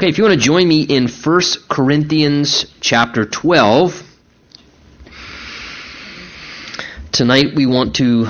[0.00, 4.00] Okay, if you want to join me in 1 Corinthians chapter 12,
[7.10, 8.28] tonight we want to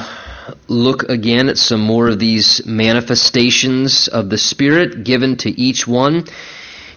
[0.66, 6.24] look again at some more of these manifestations of the Spirit given to each one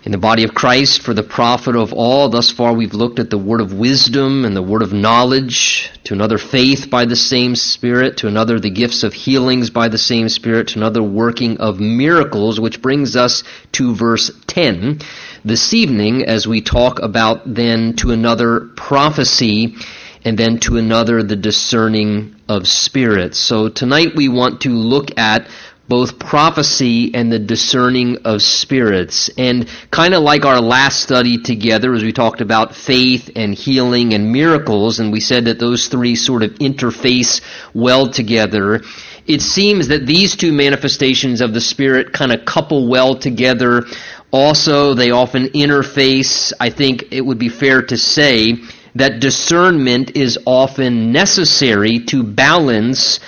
[0.03, 2.29] in the body of Christ for the profit of all.
[2.29, 6.13] Thus far, we've looked at the word of wisdom and the word of knowledge, to
[6.13, 10.27] another, faith by the same Spirit, to another, the gifts of healings by the same
[10.27, 13.43] Spirit, to another, working of miracles, which brings us
[13.73, 14.99] to verse 10
[15.45, 19.75] this evening as we talk about then to another, prophecy,
[20.23, 23.39] and then to another, the discerning of spirits.
[23.39, 25.47] So tonight we want to look at
[25.91, 29.29] both prophecy and the discerning of spirits.
[29.37, 34.13] And kind of like our last study together, as we talked about faith and healing
[34.13, 37.41] and miracles, and we said that those three sort of interface
[37.73, 38.83] well together,
[39.27, 43.83] it seems that these two manifestations of the Spirit kind of couple well together.
[44.31, 46.53] Also, they often interface.
[46.57, 48.55] I think it would be fair to say
[48.95, 53.19] that discernment is often necessary to balance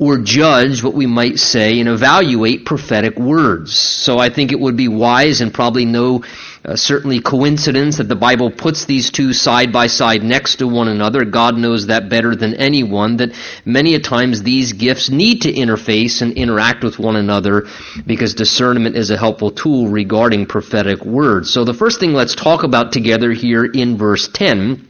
[0.00, 3.76] or judge what we might say and evaluate prophetic words.
[3.76, 6.24] So I think it would be wise and probably no
[6.64, 10.88] uh, certainly coincidence that the Bible puts these two side by side next to one
[10.88, 11.26] another.
[11.26, 13.34] God knows that better than anyone that
[13.66, 17.66] many a times these gifts need to interface and interact with one another
[18.06, 21.50] because discernment is a helpful tool regarding prophetic words.
[21.50, 24.89] So the first thing let's talk about together here in verse 10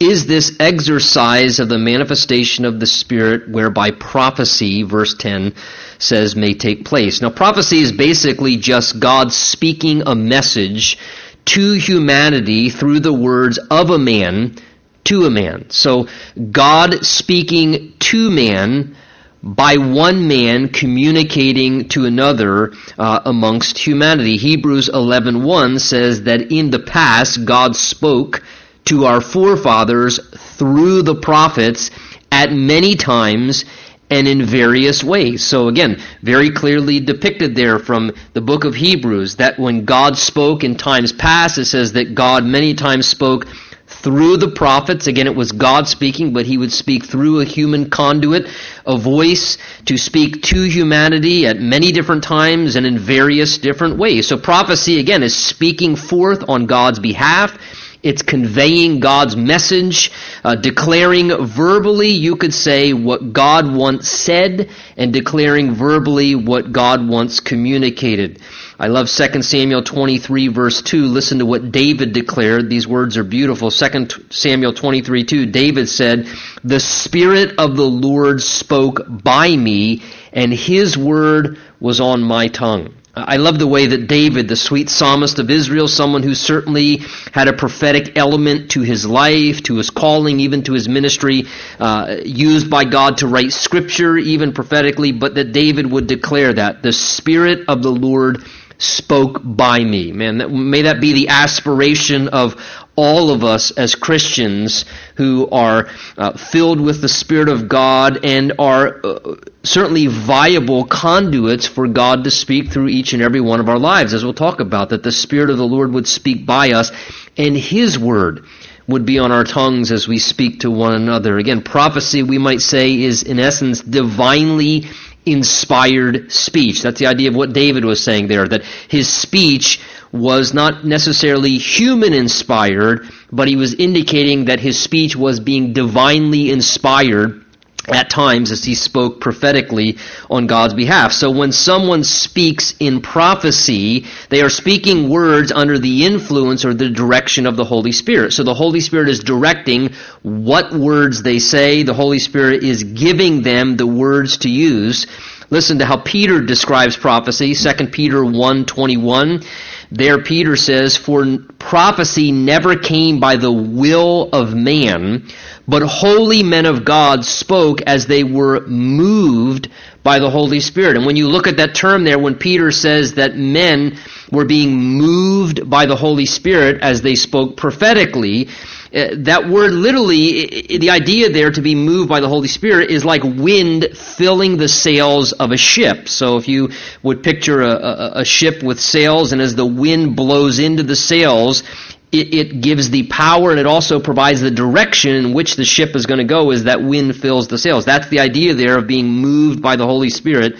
[0.00, 5.54] is this exercise of the manifestation of the Spirit whereby prophecy, verse 10
[5.98, 7.20] says, may take place.
[7.20, 10.98] Now, prophecy is basically just God speaking a message
[11.46, 14.56] to humanity through the words of a man
[15.04, 15.70] to a man.
[15.70, 16.06] So,
[16.52, 18.96] God speaking to man
[19.42, 24.36] by one man communicating to another uh, amongst humanity.
[24.36, 28.42] Hebrews 11:1 says that in the past God spoke
[28.88, 30.18] to our forefathers
[30.56, 31.90] through the prophets
[32.30, 33.64] at many times
[34.10, 35.44] and in various ways.
[35.44, 40.64] So again, very clearly depicted there from the book of Hebrews that when God spoke
[40.64, 43.46] in times past, it says that God many times spoke
[43.86, 45.06] through the prophets.
[45.06, 48.46] Again, it was God speaking, but he would speak through a human conduit,
[48.86, 54.28] a voice to speak to humanity at many different times and in various different ways.
[54.28, 57.58] So prophecy, again, is speaking forth on God's behalf
[58.02, 60.12] it's conveying God's message,
[60.44, 67.06] uh, declaring verbally, you could say, what God once said, and declaring verbally what God
[67.08, 68.40] once communicated.
[68.80, 71.06] I love 2 Samuel 23 verse 2.
[71.06, 72.70] Listen to what David declared.
[72.70, 73.72] These words are beautiful.
[73.72, 75.46] 2 Samuel 23 2.
[75.46, 76.28] David said,
[76.62, 82.94] The Spirit of the Lord spoke by me, and His word was on my tongue.
[83.26, 87.02] I love the way that David, the sweet psalmist of Israel, someone who certainly
[87.32, 91.44] had a prophetic element to his life, to his calling, even to his ministry,
[91.80, 96.82] uh, used by God to write scripture, even prophetically, but that David would declare that
[96.82, 98.44] the Spirit of the Lord
[98.78, 100.12] spoke by me.
[100.12, 102.56] Man, that, may that be the aspiration of
[102.96, 104.84] all of us as Christians
[105.16, 111.66] who are uh, filled with the Spirit of God and are uh, certainly viable conduits
[111.66, 114.60] for God to speak through each and every one of our lives, as we'll talk
[114.60, 116.90] about, that the Spirit of the Lord would speak by us
[117.36, 118.44] and His Word
[118.88, 121.36] would be on our tongues as we speak to one another.
[121.38, 124.86] Again, prophecy, we might say, is in essence divinely
[125.32, 126.82] inspired speech.
[126.82, 129.80] That's the idea of what David was saying there, that his speech
[130.12, 136.50] was not necessarily human inspired, but he was indicating that his speech was being divinely
[136.50, 137.44] inspired
[137.90, 139.98] at times as he spoke prophetically
[140.30, 141.12] on God's behalf.
[141.12, 146.90] So when someone speaks in prophecy, they are speaking words under the influence or the
[146.90, 148.32] direction of the Holy Spirit.
[148.32, 149.90] So the Holy Spirit is directing
[150.22, 151.82] what words they say.
[151.82, 155.06] The Holy Spirit is giving them the words to use.
[155.50, 159.42] Listen to how Peter describes prophecy, 2 Peter 1:21.
[159.90, 165.24] There Peter says, "For prophecy never came by the will of man,
[165.66, 169.68] but holy men of God spoke as they were moved
[170.02, 170.96] by the Holy Spirit.
[170.96, 173.98] And when you look at that term there, when Peter says that men
[174.30, 178.48] were being moved by the Holy Spirit as they spoke prophetically,
[178.94, 183.04] uh, that word literally, the idea there to be moved by the Holy Spirit is
[183.04, 186.08] like wind filling the sails of a ship.
[186.08, 186.70] So if you
[187.02, 190.96] would picture a, a, a ship with sails, and as the wind blows into the
[190.96, 191.64] sails,
[192.10, 195.94] it, it, gives the power and it also provides the direction in which the ship
[195.94, 197.84] is going to go as that wind fills the sails.
[197.84, 200.56] That's the idea there of being moved by the Holy Spirit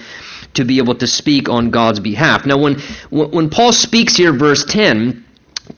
[0.55, 2.45] to be able to speak on God's behalf.
[2.45, 2.81] Now, when,
[3.11, 5.25] when Paul speaks here, verse 10,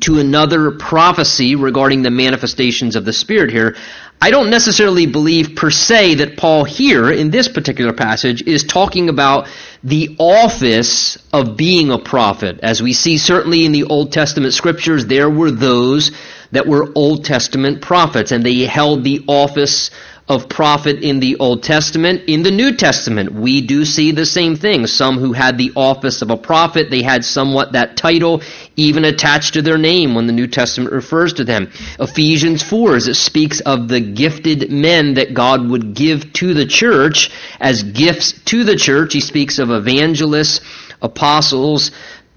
[0.01, 3.77] to another prophecy regarding the manifestations of the Spirit here,
[4.23, 9.09] I don't necessarily believe per se that Paul here in this particular passage is talking
[9.09, 9.49] about
[9.83, 12.61] the office of being a prophet.
[12.63, 16.13] As we see certainly in the Old Testament scriptures, there were those
[16.53, 19.91] that were Old Testament prophets and they held the office
[20.31, 22.23] of prophet in the Old Testament.
[22.29, 24.87] In the New Testament, we do see the same thing.
[24.87, 28.41] Some who had the office of a prophet, they had somewhat that title
[28.77, 31.73] even attached to their name when the New Testament refers to them.
[31.99, 36.67] Ephesians 4, as it speaks of the gifted men that God would give to the
[36.67, 40.61] church as gifts to the church, he speaks of evangelists,
[41.03, 41.91] apostles,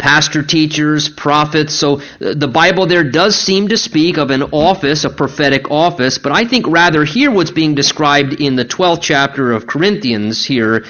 [0.03, 1.73] pastor teachers, prophets.
[1.73, 6.17] So uh, the Bible there does seem to speak of an office, a prophetic office,
[6.17, 10.83] but I think rather here what's being described in the 12th chapter of Corinthians here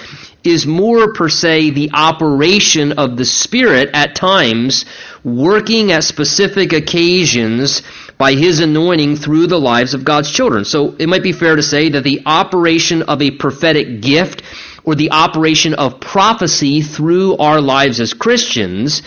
[0.43, 4.83] is more per se the operation of the Spirit at times,
[5.23, 7.83] working at specific occasions
[8.17, 10.65] by His anointing through the lives of God's children.
[10.65, 14.41] So it might be fair to say that the operation of a prophetic gift
[14.83, 19.01] or the operation of prophecy through our lives as Christians.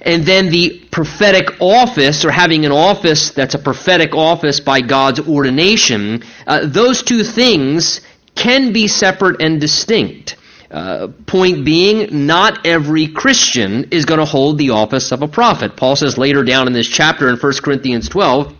[0.00, 5.20] And then the prophetic office, or having an office that's a prophetic office by God's
[5.20, 8.00] ordination, uh, those two things
[8.36, 10.36] can be separate and distinct.
[10.70, 15.76] Uh, point being, not every Christian is going to hold the office of a prophet.
[15.76, 18.52] Paul says later down in this chapter in 1 Corinthians 12,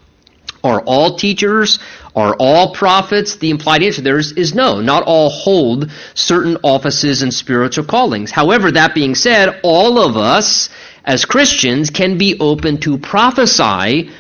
[0.62, 1.78] are all teachers?
[2.16, 3.36] Are all prophets?
[3.36, 4.80] The implied answer there is, is, no.
[4.80, 8.30] Not all hold certain offices and spiritual callings.
[8.30, 10.70] However, that being said, all of us
[11.04, 14.10] as Christians can be open to prophesy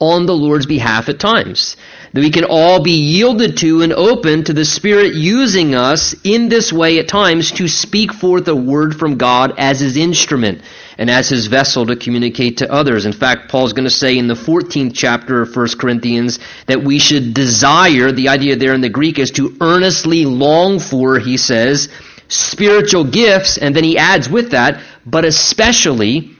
[0.00, 1.76] on the Lord's behalf at times.
[2.14, 6.48] That we can all be yielded to and open to the Spirit using us in
[6.48, 10.62] this way at times to speak forth a word from God as His instrument
[10.98, 13.06] and as his vessel to communicate to others.
[13.06, 16.98] In fact, Paul's going to say in the 14th chapter of 1 Corinthians that we
[16.98, 21.88] should desire, the idea there in the Greek is to earnestly long for, he says,
[22.28, 26.30] spiritual gifts, and then he adds with that, but especially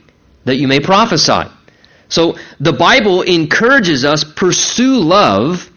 [0.45, 1.49] that you may prophesy.
[2.09, 5.71] So the Bible encourages us pursue love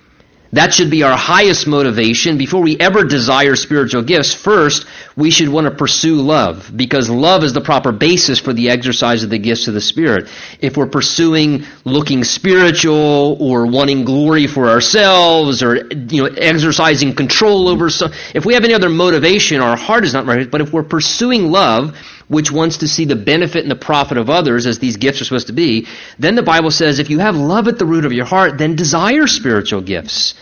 [0.53, 2.38] that should be our highest motivation.
[2.38, 4.85] Before we ever desire spiritual gifts, first,
[5.15, 9.24] we should want to pursue love, because love is the proper basis for the exercise
[9.24, 10.29] of the gifts of the Spirit.
[10.62, 17.68] If we're pursuing looking spiritual, or wanting glory for ourselves, or you know, exercising control
[17.68, 20.50] over some, if we have any other motivation, our heart is not right.
[20.50, 21.97] But if we're pursuing love,
[22.27, 25.25] which wants to see the benefit and the profit of others, as these gifts are
[25.25, 25.88] supposed to be,
[26.19, 28.75] then the Bible says if you have love at the root of your heart, then
[28.75, 30.33] desire spiritual gifts.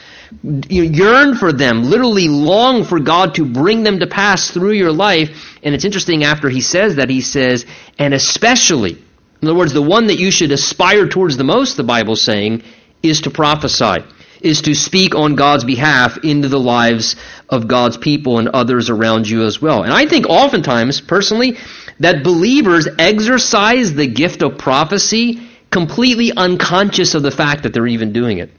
[0.42, 4.92] You yearn for them, literally long for God to bring them to pass through your
[4.92, 5.58] life.
[5.62, 7.66] And it's interesting after he says that, he says,
[8.00, 8.98] and especially,
[9.42, 12.64] in other words, the one that you should aspire towards the most, the Bible's saying,
[13.04, 14.04] is to prophesy
[14.46, 17.16] is to speak on God's behalf into the lives
[17.50, 19.84] of God's people and others around you as well.
[19.84, 21.58] And I think oftentimes, personally,
[22.00, 28.14] that believers exercise the gift of prophecy completely unconscious of the fact that they're even
[28.14, 28.50] doing it.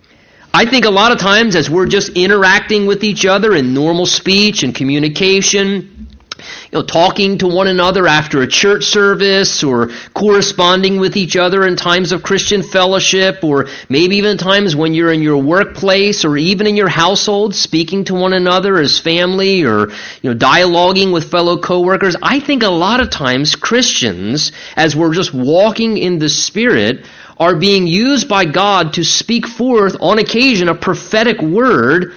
[0.53, 4.07] I think a lot of times as we're just interacting with each other in normal
[4.07, 10.99] speech and communication, you know, talking to one another after a church service or corresponding
[10.99, 15.23] with each other in times of Christian fellowship or maybe even times when you're in
[15.23, 19.89] your workplace or even in your household speaking to one another as family or,
[20.23, 22.17] you know, dialoguing with fellow coworkers.
[22.23, 27.07] I think a lot of times Christians, as we're just walking in the Spirit,
[27.39, 32.15] are being used by God to speak forth on occasion a prophetic word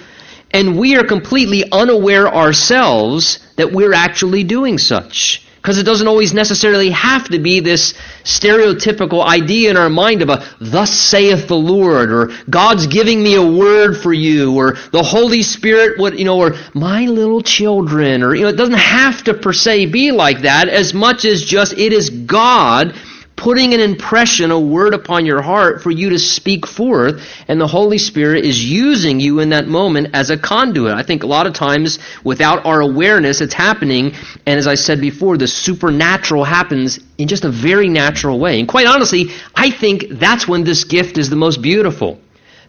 [0.52, 5.46] and we are completely unaware ourselves that we're actually doing such.
[5.60, 7.92] Because it doesn't always necessarily have to be this
[8.24, 13.34] stereotypical idea in our mind of a, thus saith the Lord, or God's giving me
[13.34, 18.22] a word for you, or the Holy Spirit would, you know, or my little children,
[18.22, 21.44] or, you know, it doesn't have to per se be like that as much as
[21.44, 22.94] just it is God
[23.40, 27.66] putting an impression, a word upon your heart for you to speak forth, and the
[27.66, 30.92] Holy Spirit is using you in that moment as a conduit.
[30.92, 34.12] I think a lot of times, without our awareness, it's happening,
[34.44, 38.60] and as I said before, the supernatural happens in just a very natural way.
[38.60, 42.20] And quite honestly, I think that's when this gift is the most beautiful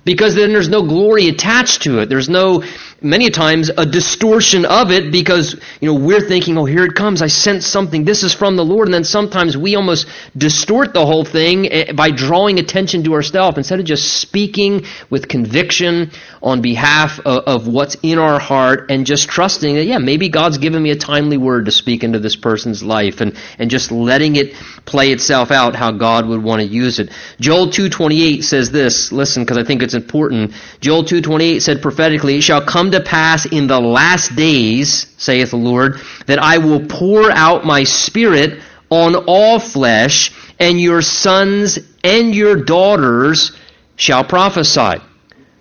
[0.06, 2.08] because then there's no glory attached to it.
[2.08, 2.64] There's no
[3.02, 7.22] many times a distortion of it because you know we're thinking oh here it comes.
[7.22, 8.06] I sense something.
[8.06, 8.88] This is from the lord.
[8.88, 13.58] And then sometimes we almost distort the whole thing eh, by drawing attention to ourselves
[13.58, 16.12] instead of just speaking with conviction
[16.44, 20.58] on behalf of, of what's in our heart and just trusting that yeah maybe god's
[20.58, 24.36] given me a timely word to speak into this person's life and and just letting
[24.36, 24.54] it
[24.86, 27.10] play itself out how god would want to use it.
[27.40, 29.12] Joel 228 says this.
[29.12, 30.54] Listen because i think it's important.
[30.80, 35.58] Joel 228 said prophetically it shall come to pass in the last days, saith the
[35.58, 42.36] Lord, that I will pour out my spirit on all flesh, and your sons and
[42.36, 43.58] your daughters
[43.96, 45.02] shall prophesy.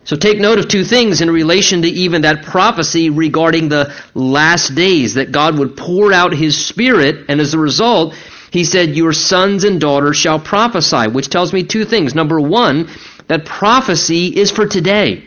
[0.04, 4.74] So take note of two things in relation to even that prophecy regarding the last
[4.74, 8.14] days, that God would pour out his spirit, and as a result,
[8.50, 12.14] he said, Your sons and daughters shall prophesy, which tells me two things.
[12.14, 12.88] Number one,
[13.28, 15.24] that prophecy is for today.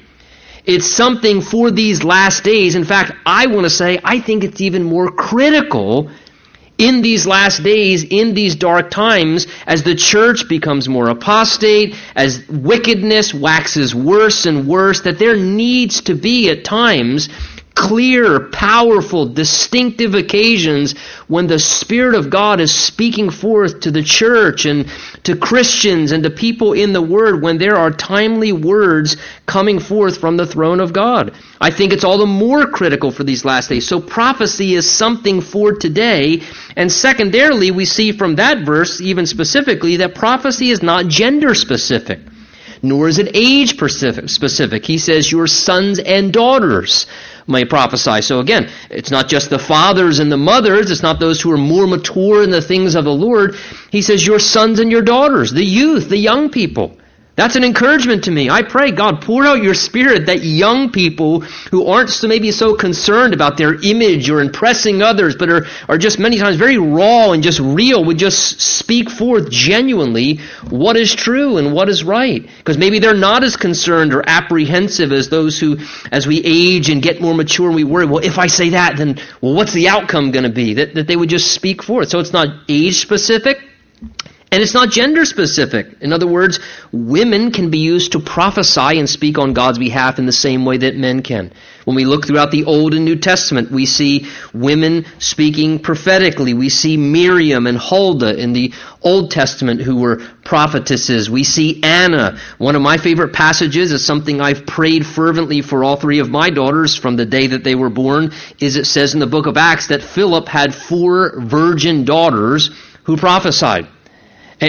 [0.65, 2.75] It's something for these last days.
[2.75, 6.10] In fact, I want to say I think it's even more critical
[6.77, 12.48] in these last days, in these dark times, as the church becomes more apostate, as
[12.50, 17.29] wickedness waxes worse and worse, that there needs to be at times
[17.84, 20.98] clear, powerful, distinctive occasions
[21.28, 24.90] when the Spirit of God is speaking forth to the church and
[25.24, 30.18] to Christians and to people in the Word when there are timely words coming forth
[30.18, 31.34] from the throne of God.
[31.60, 33.86] I think it's all the more critical for these last days.
[33.86, 36.42] So prophecy is something for today.
[36.78, 42.22] And secondarily, we see from that verse, even specifically, that prophecy is not gender specific
[42.84, 44.86] nor is it age specific.
[44.86, 47.08] He says, Your sons and daughters
[47.48, 48.22] may prophesy.
[48.22, 51.58] So again, it's not just the fathers and the mothers, it's not those who are
[51.58, 53.56] more mature in the things of the Lord.
[53.90, 56.98] He says, Your sons and your daughters, the youth, the young people.
[57.36, 58.52] That's an encouragement to me.
[58.52, 62.75] I pray, God, pour out your spirit that young people who aren't so maybe so
[62.75, 67.32] concerned about their image or impressing others, but are, are just many times very raw
[67.32, 72.48] and just real, would just speak forth genuinely what is true and what is right.
[72.58, 75.78] Because maybe they're not as concerned or apprehensive as those who,
[76.12, 78.98] as we age and get more mature and we worry, well, if I say that,
[78.98, 80.75] then, well, what's the outcome going to be?
[80.75, 82.10] That, that they would just speak forth.
[82.10, 83.58] So it's not age specific.
[84.53, 85.88] And it's not gender specific.
[86.00, 86.60] In other words,
[86.91, 90.77] women can be used to prophesy and speak on God's behalf in the same way
[90.77, 91.51] that men can.
[91.86, 96.53] When we look throughout the Old and New Testament, we see women speaking prophetically.
[96.53, 101.31] We see Miriam and Huldah in the Old Testament who were prophetesses.
[101.31, 102.38] We see Anna.
[102.60, 106.51] One of my favorite passages is something I've prayed fervently for all three of my
[106.51, 109.57] daughters from the day that they were born, is it says in the book of
[109.57, 112.69] Acts that Philip had four virgin daughters
[113.05, 113.88] who prophesied.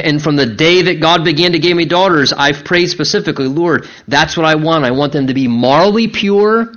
[0.00, 3.88] And from the day that God began to give me daughters, I've prayed specifically, Lord,
[4.08, 4.84] that's what I want.
[4.84, 6.72] I want them to be morally pure,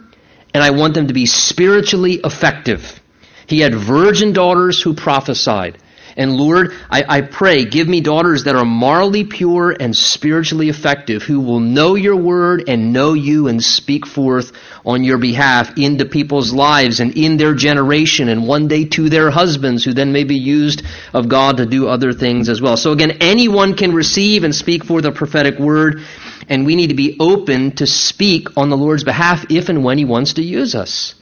[0.54, 3.02] and I want them to be spiritually effective.
[3.48, 5.78] He had virgin daughters who prophesied.
[6.18, 11.22] And Lord, I, I, pray, give me daughters that are morally pure and spiritually effective,
[11.22, 14.52] who will know your word and know you and speak forth
[14.84, 19.30] on your behalf into people's lives and in their generation and one day to their
[19.30, 20.82] husbands, who then may be used
[21.14, 22.78] of God to do other things as well.
[22.78, 26.02] So again, anyone can receive and speak forth a prophetic word,
[26.50, 30.00] and we need to be open to speak on the Lord's behalf if and when
[30.00, 31.14] He wants to use us.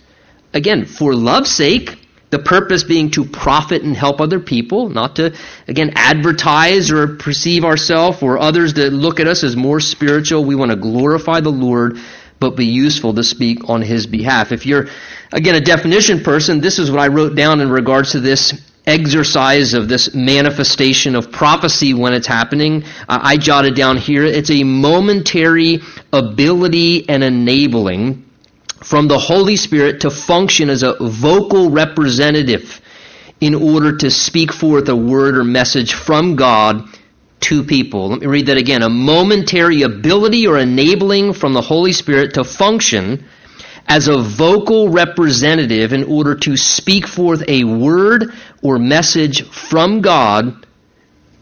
[0.53, 5.35] Again, for love's sake, the purpose being to profit and help other people, not to,
[5.67, 10.43] again, advertise or perceive ourselves or others that look at us as more spiritual.
[10.43, 11.97] We want to glorify the Lord,
[12.39, 14.51] but be useful to speak on His behalf.
[14.51, 14.87] If you're,
[15.31, 18.53] again, a definition person, this is what I wrote down in regards to this
[18.87, 22.83] exercise of this manifestation of prophecy when it's happening.
[23.07, 25.79] I jotted down here, it's a momentary
[26.13, 28.24] ability and enabling
[28.83, 32.81] from the Holy Spirit to function as a vocal representative
[33.41, 36.87] in order to speak forth a word or message from God
[37.41, 38.09] to people.
[38.09, 38.81] Let me read that again.
[38.81, 43.25] A momentary ability or enabling from the Holy Spirit to function
[43.87, 50.65] as a vocal representative in order to speak forth a word or message from God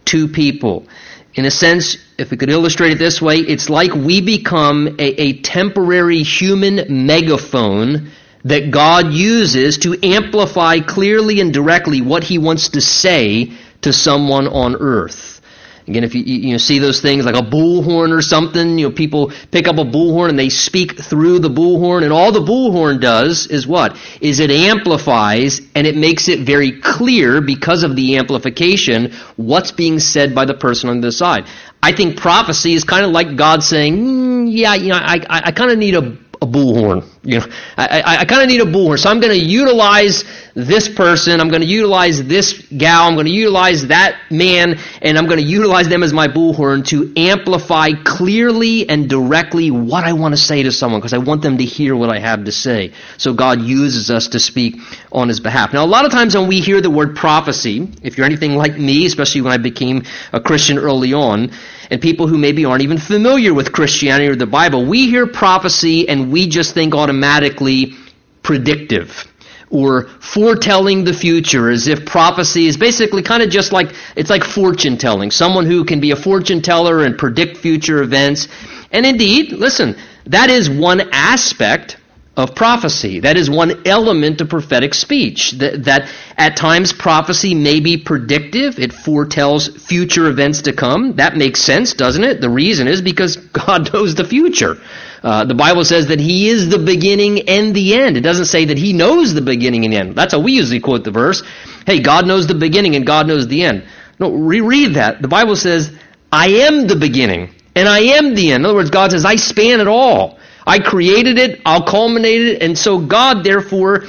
[0.05, 0.87] to people.
[1.35, 5.21] In a sense, if we could illustrate it this way, it's like we become a,
[5.21, 8.11] a temporary human megaphone
[8.45, 14.47] that God uses to amplify clearly and directly what he wants to say to someone
[14.47, 15.41] on earth.
[15.87, 19.33] Again, if you, you see those things like a bullhorn or something, you know, people
[19.51, 23.47] pick up a bullhorn and they speak through the bullhorn, and all the bullhorn does
[23.47, 23.97] is what?
[24.21, 29.99] Is it amplifies and it makes it very clear because of the amplification what's being
[29.99, 31.45] said by the person on the side.
[31.81, 35.41] I think prophecy is kind of like God saying, mm, "Yeah, you know, I, I,
[35.47, 37.05] I kind of need a, a bullhorn.
[37.23, 37.45] You know,
[37.77, 38.99] I, I, I kind of need a bullhorn.
[38.99, 40.23] So I'm going to utilize
[40.55, 41.39] this person.
[41.39, 43.07] I'm going to utilize this gal.
[43.07, 46.85] I'm going to utilize that man, and I'm going to utilize them as my bullhorn
[46.87, 51.41] to amplify clearly and directly what I want to say to someone because I want
[51.41, 52.93] them to hear what I have to say.
[53.17, 54.75] So God uses us to speak
[55.11, 55.73] on His behalf.
[55.73, 58.77] Now, a lot of times when we hear the word prophecy, if you're anything like
[58.77, 61.51] me, especially when I became a Christian early on,
[61.89, 66.07] and people who maybe aren't even familiar with Christianity or the Bible, we hear prophecy
[66.07, 67.93] and we just think automatically
[68.41, 69.32] predictive
[69.73, 74.43] or foretelling the future as if prophecy is basically kind of just like it's like
[74.43, 75.31] fortune telling.
[75.31, 78.47] Someone who can be a fortune teller and predict future events.
[78.91, 81.97] And indeed listen that is one aspect
[82.35, 83.19] of prophecy.
[83.19, 85.51] That is one element of prophetic speech.
[85.51, 88.79] That, that, at times prophecy may be predictive.
[88.79, 91.17] It foretells future events to come.
[91.17, 92.41] That makes sense, doesn't it?
[92.41, 94.77] The reason is because God knows the future.
[95.21, 98.17] Uh, the Bible says that He is the beginning and the end.
[98.17, 100.15] It doesn't say that He knows the beginning and the end.
[100.15, 101.43] That's how we usually quote the verse.
[101.85, 103.85] Hey, God knows the beginning and God knows the end.
[104.19, 105.21] No, reread that.
[105.21, 105.91] The Bible says,
[106.31, 108.61] I am the beginning and I am the end.
[108.61, 110.39] In other words, God says, I span it all.
[110.65, 114.05] I created it, I'll culminate it, and so God, therefore,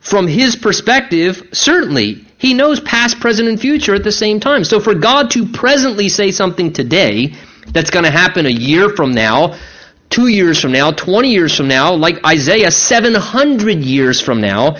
[0.00, 4.64] from His perspective, certainly, He knows past, present, and future at the same time.
[4.64, 7.34] So for God to presently say something today
[7.68, 9.58] that's going to happen a year from now,
[10.10, 14.76] two years from now, 20 years from now, like Isaiah, 700 years from now,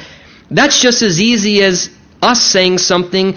[0.50, 1.90] that's just as easy as
[2.26, 3.36] us saying something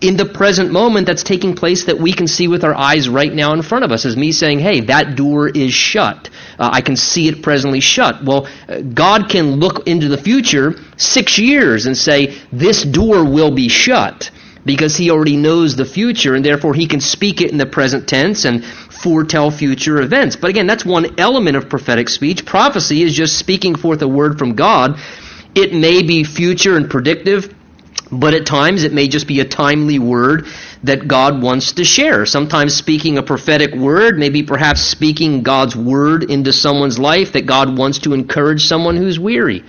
[0.00, 3.32] in the present moment that's taking place that we can see with our eyes right
[3.32, 6.30] now in front of us, as me saying, hey, that door is shut.
[6.58, 8.22] Uh, I can see it presently shut.
[8.22, 13.50] Well, uh, God can look into the future six years and say, this door will
[13.50, 14.30] be shut
[14.64, 18.06] because he already knows the future and therefore he can speak it in the present
[18.06, 20.36] tense and foretell future events.
[20.36, 22.44] But again, that's one element of prophetic speech.
[22.44, 25.00] Prophecy is just speaking forth a word from God.
[25.54, 27.54] It may be future and predictive
[28.10, 30.46] but at times it may just be a timely word
[30.84, 32.24] that God wants to share.
[32.26, 37.76] Sometimes speaking a prophetic word, maybe perhaps speaking God's word into someone's life that God
[37.76, 39.64] wants to encourage someone who's weary.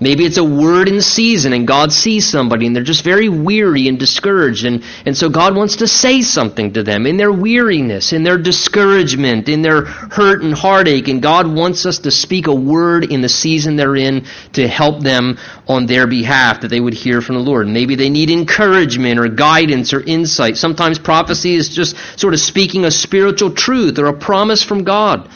[0.00, 3.88] Maybe it's a word in season and God sees somebody and they're just very weary
[3.88, 4.64] and discouraged.
[4.64, 8.38] And, and so God wants to say something to them in their weariness, in their
[8.38, 11.08] discouragement, in their hurt and heartache.
[11.08, 15.02] And God wants us to speak a word in the season they're in to help
[15.02, 17.66] them on their behalf that they would hear from the Lord.
[17.66, 20.56] Maybe they need encouragement or guidance or insight.
[20.56, 25.28] Sometimes prophecy is just sort of speaking a spiritual truth or a promise from God.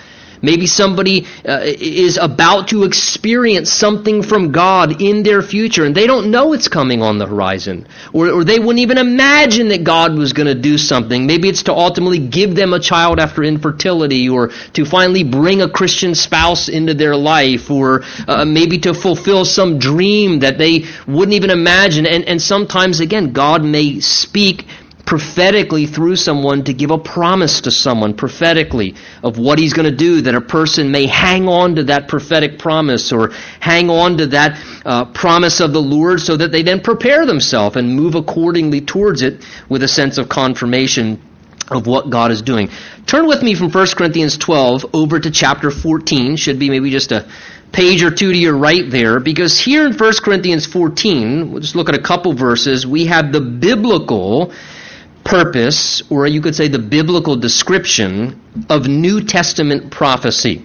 [0.42, 6.08] Maybe somebody uh, is about to experience something from God in their future and they
[6.08, 7.86] don't know it's coming on the horizon.
[8.12, 11.26] Or, or they wouldn't even imagine that God was going to do something.
[11.26, 15.70] Maybe it's to ultimately give them a child after infertility or to finally bring a
[15.70, 21.34] Christian spouse into their life or uh, maybe to fulfill some dream that they wouldn't
[21.34, 22.04] even imagine.
[22.06, 24.66] And, and sometimes, again, God may speak
[25.06, 29.96] prophetically through someone to give a promise to someone prophetically of what he's going to
[29.96, 34.26] do that a person may hang on to that prophetic promise or hang on to
[34.28, 38.80] that uh, promise of the Lord so that they then prepare themselves and move accordingly
[38.80, 41.20] towards it with a sense of confirmation
[41.70, 42.70] of what God is doing.
[43.06, 46.36] Turn with me from 1 Corinthians 12 over to chapter 14.
[46.36, 47.28] Should be maybe just a
[47.72, 51.74] page or two to your right there, because here in 1 Corinthians 14, we'll just
[51.74, 54.52] look at a couple verses, we have the biblical
[55.24, 60.64] purpose, or you could say the biblical description of New Testament prophecy.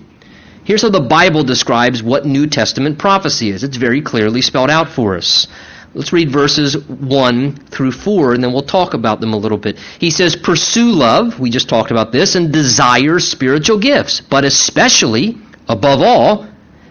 [0.63, 3.63] Here's how the Bible describes what New Testament prophecy is.
[3.63, 5.47] It's very clearly spelled out for us.
[5.93, 9.79] Let's read verses 1 through 4, and then we'll talk about them a little bit.
[9.99, 15.37] He says, Pursue love, we just talked about this, and desire spiritual gifts, but especially,
[15.69, 16.47] above all,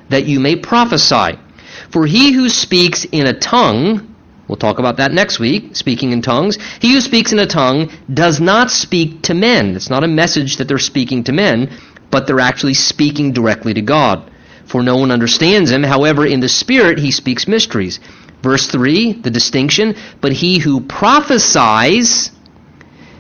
[0.09, 1.39] that you may prophesy.
[1.91, 4.16] For he who speaks in a tongue
[4.49, 6.59] We'll talk about that next week, speaking in tongues.
[6.81, 9.75] He who speaks in a tongue does not speak to men.
[9.75, 11.77] It's not a message that they're speaking to men,
[12.11, 14.31] but they're actually speaking directly to God.
[14.67, 15.83] For no one understands him.
[15.83, 17.99] However, in the Spirit, he speaks mysteries.
[18.43, 19.97] Verse 3, the distinction.
[20.21, 22.31] But he who prophesies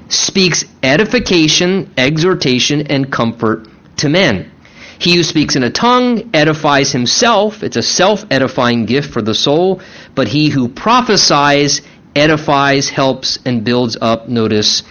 [0.09, 3.67] speaks edification, exhortation, and comfort
[3.99, 4.53] to men.
[4.99, 7.63] He who speaks in a tongue edifies himself.
[7.63, 9.81] It's a self edifying gift for the soul.
[10.15, 11.83] But he who prophesies
[12.15, 14.83] edifies, helps, and builds up, notice,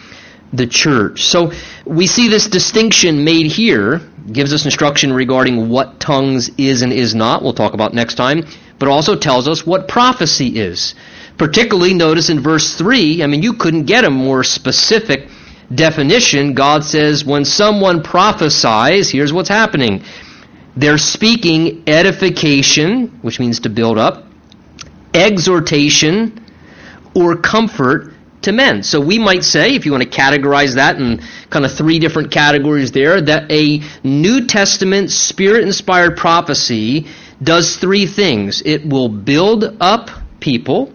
[0.54, 1.24] the church.
[1.24, 1.52] So
[1.86, 4.00] we see this distinction made here,
[4.32, 7.42] gives us instruction regarding what tongues is and is not.
[7.42, 8.46] We'll talk about next time.
[8.78, 10.96] But also tells us what prophecy is.
[11.38, 15.30] Particularly, notice in verse 3, I mean, you couldn't get a more specific
[15.74, 20.04] definition, God says when someone prophesies, here's what's happening.
[20.76, 24.26] They're speaking edification, which means to build up,
[25.14, 26.46] exhortation,
[27.16, 28.84] or comfort to men.
[28.84, 32.32] So we might say, if you want to categorize that in kind of three different
[32.32, 37.08] categories there, that a New Testament spirit inspired prophecy
[37.42, 38.62] does three things.
[38.66, 40.94] It will build up people.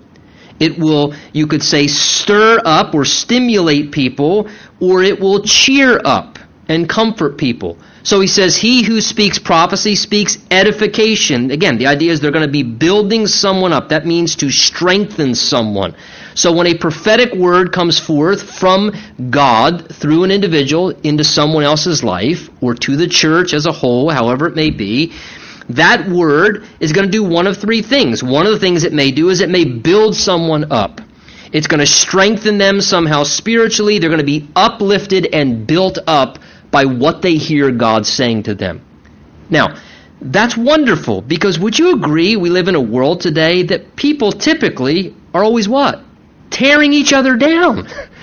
[0.60, 6.38] It will, you could say, stir up or stimulate people, or it will cheer up
[6.68, 7.78] and comfort people.
[8.02, 11.50] So he says, He who speaks prophecy speaks edification.
[11.50, 13.88] Again, the idea is they're going to be building someone up.
[13.88, 15.96] That means to strengthen someone.
[16.34, 18.92] So when a prophetic word comes forth from
[19.30, 24.08] God through an individual into someone else's life, or to the church as a whole,
[24.08, 25.12] however it may be,
[25.76, 28.22] that word is going to do one of three things.
[28.22, 31.00] One of the things it may do is it may build someone up.
[31.52, 33.98] It's going to strengthen them somehow spiritually.
[33.98, 36.38] They're going to be uplifted and built up
[36.70, 38.84] by what they hear God saying to them.
[39.48, 39.76] Now,
[40.20, 45.14] that's wonderful because would you agree we live in a world today that people typically
[45.34, 46.02] are always what?
[46.50, 47.88] Tearing each other down.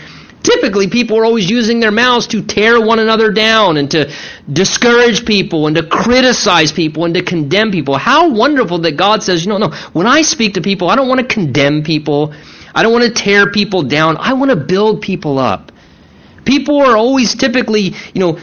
[0.47, 4.10] Typically, people are always using their mouths to tear one another down and to
[4.51, 7.97] discourage people and to criticize people and to condemn people.
[7.97, 11.10] How wonderful that God says, you know, no, when I speak to people, I don't
[11.10, 12.33] want to condemn people.
[12.73, 14.15] I don't want to tear people down.
[14.15, 15.73] I want to build people up.
[16.45, 18.39] People are always typically, you know,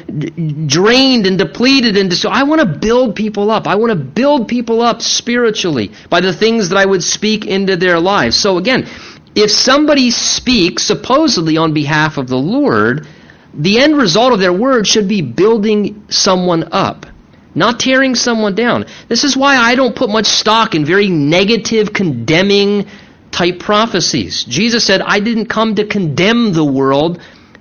[0.66, 3.66] drained and depleted and so I want to build people up.
[3.66, 7.76] I want to build people up spiritually by the things that I would speak into
[7.78, 8.36] their lives.
[8.36, 8.86] So again,
[9.34, 13.06] if somebody speaks supposedly on behalf of the Lord,
[13.52, 17.06] the end result of their word should be building someone up,
[17.54, 18.86] not tearing someone down.
[19.08, 22.86] This is why I don't put much stock in very negative, condemning
[23.30, 24.44] type prophecies.
[24.44, 27.20] Jesus said, I didn't come to condemn the world,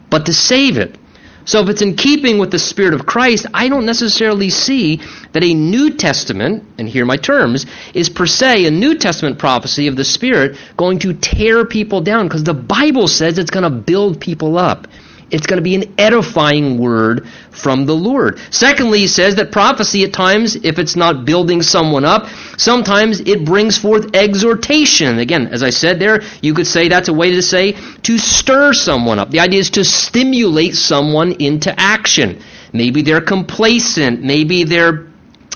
[0.10, 0.96] but to save it.
[1.46, 5.02] So if it's in keeping with the Spirit of Christ, I don't necessarily see
[5.34, 9.88] that a New Testament, and here my terms, is per se a New Testament prophecy
[9.88, 13.70] of the Spirit going to tear people down because the Bible says it's going to
[13.70, 14.88] build people up.
[15.34, 18.40] It's going to be an edifying word from the Lord.
[18.52, 23.44] Secondly, he says that prophecy at times, if it's not building someone up, sometimes it
[23.44, 25.18] brings forth exhortation.
[25.18, 27.72] Again, as I said there, you could say that's a way to say
[28.04, 29.32] to stir someone up.
[29.32, 32.40] The idea is to stimulate someone into action.
[32.72, 34.24] Maybe they're complacent.
[34.24, 35.08] Maybe they're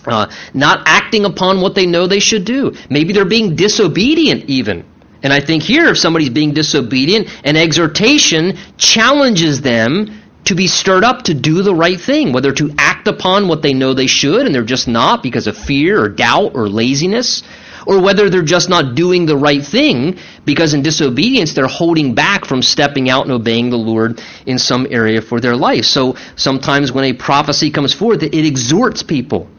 [0.07, 2.73] uh, not acting upon what they know they should do.
[2.89, 4.85] Maybe they're being disobedient even.
[5.23, 11.03] And I think here, if somebody's being disobedient, an exhortation challenges them to be stirred
[11.03, 14.45] up to do the right thing, whether to act upon what they know they should
[14.45, 17.43] and they're just not because of fear or doubt or laziness,
[17.85, 22.45] or whether they're just not doing the right thing because in disobedience they're holding back
[22.45, 25.85] from stepping out and obeying the Lord in some area for their life.
[25.85, 29.49] So sometimes when a prophecy comes forth, it exhorts people.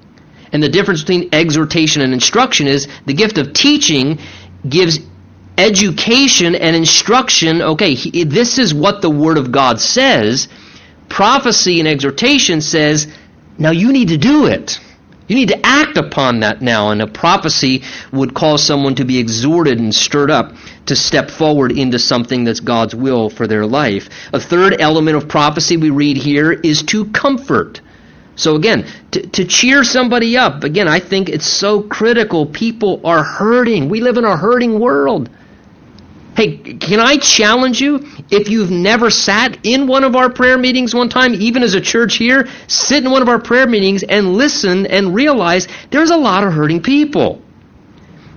[0.53, 4.19] And the difference between exhortation and instruction is the gift of teaching
[4.67, 5.01] gives
[5.59, 10.49] education and instruction, okay, he, this is what the Word of God says.
[11.09, 13.09] Prophecy and exhortation says,
[13.59, 14.79] now you need to do it.
[15.27, 16.91] You need to act upon that now.
[16.91, 20.55] And a prophecy would cause someone to be exhorted and stirred up
[20.87, 24.09] to step forward into something that's God's will for their life.
[24.33, 27.83] A third element of prophecy we read here is to comfort.
[28.37, 32.47] So again, to, to cheer somebody up, again, I think it's so critical.
[32.47, 33.89] People are hurting.
[33.89, 35.29] We live in a hurting world.
[36.39, 38.07] Hey, can I challenge you?
[38.31, 41.81] If you've never sat in one of our prayer meetings one time, even as a
[41.81, 46.17] church here, sit in one of our prayer meetings and listen and realize there's a
[46.17, 47.43] lot of hurting people.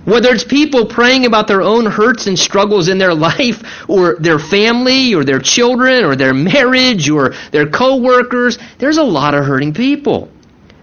[0.04, 4.40] Whether it's people praying about their own hurts and struggles in their life, or their
[4.40, 9.74] family, or their children, or their marriage, or their coworkers, there's a lot of hurting
[9.74, 10.28] people.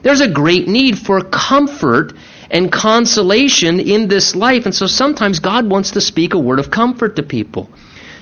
[0.03, 2.13] There's a great need for comfort
[2.49, 4.65] and consolation in this life.
[4.65, 7.69] And so sometimes God wants to speak a word of comfort to people,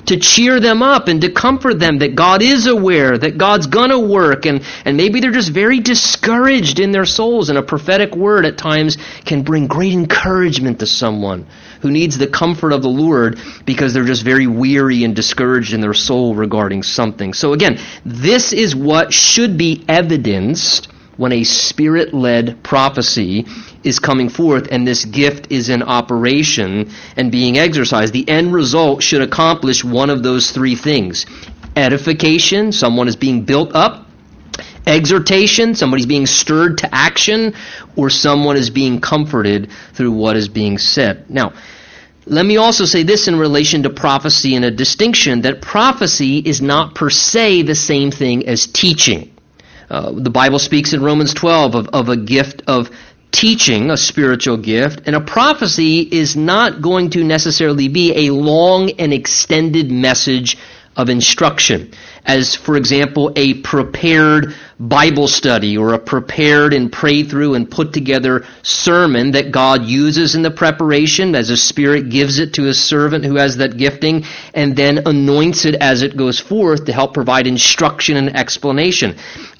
[0.07, 3.89] to cheer them up and to comfort them that God is aware, that God's going
[3.89, 7.49] to work, and, and maybe they're just very discouraged in their souls.
[7.49, 11.47] And a prophetic word at times can bring great encouragement to someone
[11.81, 15.81] who needs the comfort of the Lord because they're just very weary and discouraged in
[15.81, 17.33] their soul regarding something.
[17.33, 23.45] So again, this is what should be evidenced when a spirit led prophecy
[23.83, 28.13] is coming forth and this gift is in operation and being exercised.
[28.13, 31.25] The end result should accomplish one of those three things
[31.75, 34.05] edification, someone is being built up.
[34.87, 37.53] Exhortation, somebody's being stirred to action,
[37.95, 41.29] or someone is being comforted through what is being said.
[41.29, 41.53] Now,
[42.25, 46.61] let me also say this in relation to prophecy and a distinction that prophecy is
[46.61, 49.36] not per se the same thing as teaching.
[49.89, 52.89] Uh, the Bible speaks in Romans 12 of, of a gift of
[53.31, 58.91] teaching, a spiritual gift, and a prophecy is not going to necessarily be a long
[58.91, 60.57] and extended message
[60.97, 61.91] of instruction,
[62.25, 67.93] as, for example, a prepared Bible study or a prepared and prayed through and put
[67.93, 72.83] together sermon that God uses in the preparation as a Spirit gives it to his
[72.83, 77.13] servant who has that gifting and then anoints it as it goes forth to help
[77.13, 79.15] provide instruction and explanation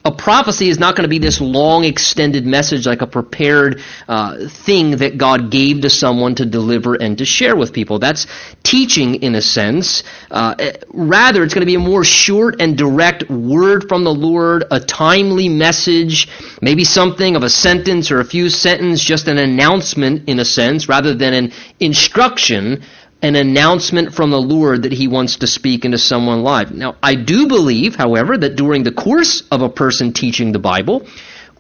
[0.08, 4.48] a prophecy is not going to be this long extended message like a prepared uh,
[4.48, 8.00] thing that God gave to someone to deliver and to share with people.
[8.00, 8.26] That's
[8.64, 10.04] teaching in a sense.
[10.32, 10.56] Uh,
[10.88, 14.80] rather, it's going to be a more short and direct word from the Lord, a
[14.80, 16.30] timely message,
[16.62, 20.88] maybe something of a sentence or a few sentences, just an announcement in a sense,
[20.88, 22.82] rather than an instruction
[23.22, 26.72] an announcement from the Lord that he wants to speak into someone's life.
[26.72, 31.08] Now, I do believe, however, that during the course of a person teaching the Bible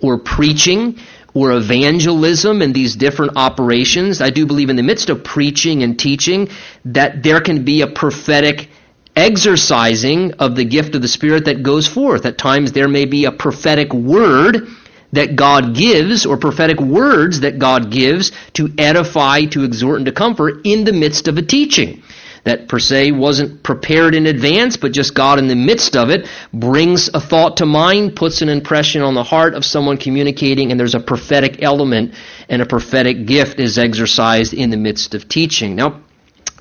[0.02, 1.00] or preaching
[1.34, 5.98] or evangelism and these different operations, I do believe in the midst of preaching and
[5.98, 6.50] teaching
[6.86, 8.70] that there can be a prophetic
[9.16, 12.26] exercising of the gift of the Spirit that goes forth.
[12.26, 14.68] At times there may be a prophetic word
[15.14, 20.12] that God gives or prophetic words that God gives to edify, to exhort, and to
[20.12, 22.04] comfort in the midst of a teaching.
[22.44, 26.28] That per se wasn't prepared in advance, but just God in the midst of it
[26.54, 30.80] brings a thought to mind, puts an impression on the heart of someone communicating, and
[30.80, 32.14] there's a prophetic element
[32.48, 35.76] and a prophetic gift is exercised in the midst of teaching.
[35.76, 36.02] Now,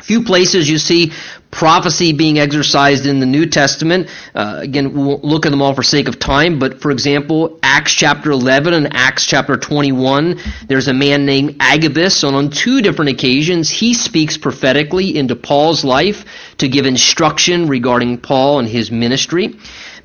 [0.03, 1.13] Few places you see
[1.51, 4.09] prophecy being exercised in the New Testament.
[4.35, 7.59] Uh, again, we won't look at them all for sake of time, but for example,
[7.63, 12.83] Acts chapter 11 and Acts chapter 21, there's a man named Agabus, and on two
[12.83, 16.25] different occasions, he speaks prophetically into Paul's life
[16.59, 19.55] to give instruction regarding Paul and his ministry.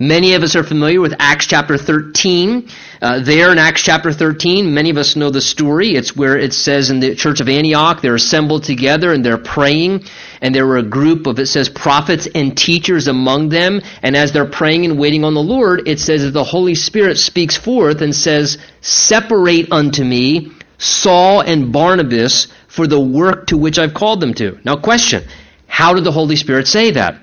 [0.01, 2.67] Many of us are familiar with Acts chapter 13.
[3.03, 5.89] Uh, there in Acts chapter 13, many of us know the story.
[5.89, 10.05] It's where it says in the church of Antioch, they're assembled together and they're praying,
[10.41, 13.79] and there were a group of, it says, prophets and teachers among them.
[14.01, 17.19] And as they're praying and waiting on the Lord, it says that the Holy Spirit
[17.19, 23.77] speaks forth and says, Separate unto me Saul and Barnabas for the work to which
[23.77, 24.57] I've called them to.
[24.63, 25.25] Now, question
[25.67, 27.21] How did the Holy Spirit say that?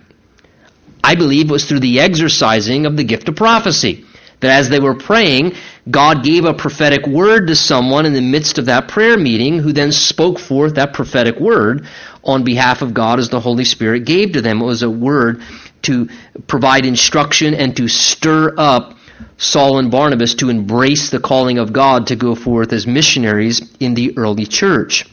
[1.08, 4.04] I believe was through the exercising of the gift of prophecy.
[4.40, 5.54] That as they were praying,
[5.90, 9.72] God gave a prophetic word to someone in the midst of that prayer meeting who
[9.72, 11.86] then spoke forth that prophetic word
[12.22, 14.60] on behalf of God as the Holy Spirit gave to them.
[14.60, 15.40] It was a word
[15.84, 16.10] to
[16.46, 18.98] provide instruction and to stir up
[19.38, 23.94] Saul and Barnabas to embrace the calling of God to go forth as missionaries in
[23.94, 25.06] the early church.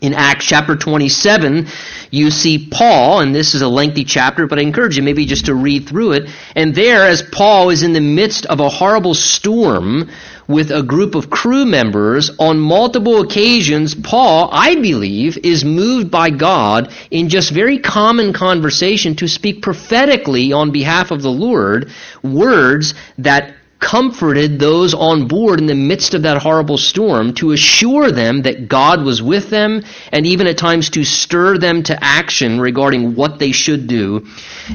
[0.00, 1.68] In Acts chapter 27,
[2.10, 5.46] you see Paul, and this is a lengthy chapter, but I encourage you maybe just
[5.46, 6.30] to read through it.
[6.56, 10.08] And there, as Paul is in the midst of a horrible storm
[10.48, 16.30] with a group of crew members, on multiple occasions, Paul, I believe, is moved by
[16.30, 21.90] God in just very common conversation to speak prophetically on behalf of the Lord
[22.22, 28.12] words that comforted those on board in the midst of that horrible storm to assure
[28.12, 32.60] them that God was with them and even at times to stir them to action
[32.60, 34.26] regarding what they should do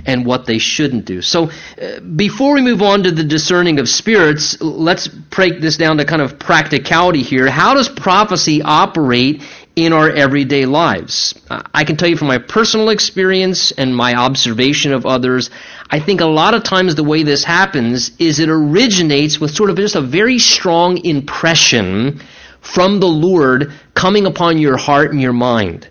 [0.05, 1.21] and what they shouldn't do.
[1.21, 5.97] So uh, before we move on to the discerning of spirits, let's break this down
[5.97, 7.49] to kind of practicality here.
[7.49, 9.43] How does prophecy operate
[9.75, 11.33] in our everyday lives.
[11.49, 15.49] I can tell you from my personal experience and my observation of others,
[15.89, 19.69] I think a lot of times the way this happens is it originates with sort
[19.69, 22.21] of just a very strong impression
[22.61, 25.89] from the Lord coming upon your heart and your mind.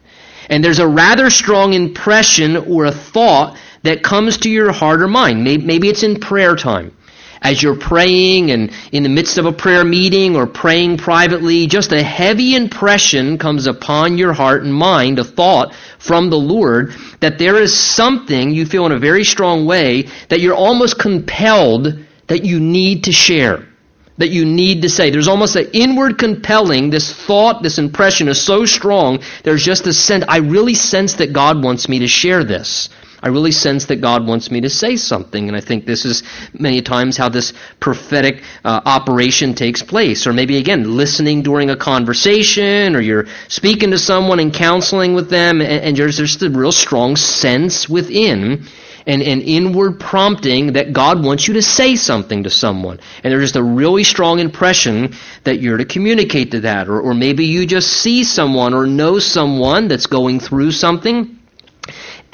[0.48, 5.08] And there's a rather strong impression or a thought that comes to your heart or
[5.08, 5.44] mind.
[5.44, 6.96] Maybe it's in prayer time
[7.44, 11.92] as you're praying and in the midst of a prayer meeting or praying privately, just
[11.92, 17.38] a heavy impression comes upon your heart and mind, a thought from the Lord, that
[17.38, 22.44] there is something you feel in a very strong way that you're almost compelled that
[22.44, 23.68] you need to share
[24.16, 25.10] that you need to say.
[25.10, 29.98] There's almost an inward compelling, this thought, this impression is so strong, there's just this
[29.98, 32.90] sense, I really sense that God wants me to share this.
[33.24, 35.48] I really sense that God wants me to say something.
[35.48, 40.26] And I think this is many times how this prophetic uh, operation takes place.
[40.26, 45.30] Or maybe, again, listening during a conversation, or you're speaking to someone and counseling with
[45.30, 48.66] them, and, and there's just a real strong sense within
[49.06, 53.00] and an inward prompting that God wants you to say something to someone.
[53.22, 56.88] And there's just a really strong impression that you're to communicate to that.
[56.88, 61.33] Or, or maybe you just see someone or know someone that's going through something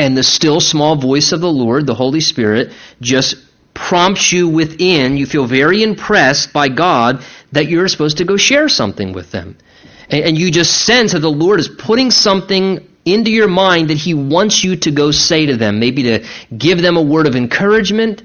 [0.01, 3.37] and the still small voice of the Lord, the Holy Spirit, just
[3.75, 8.71] prompts you within, you feel very impressed by God that you're supposed to go share
[8.71, 9.59] something with them.
[10.09, 13.99] And, and you just sense that the Lord is putting something into your mind that
[13.99, 15.79] He wants you to go say to them.
[15.79, 18.23] Maybe to give them a word of encouragement,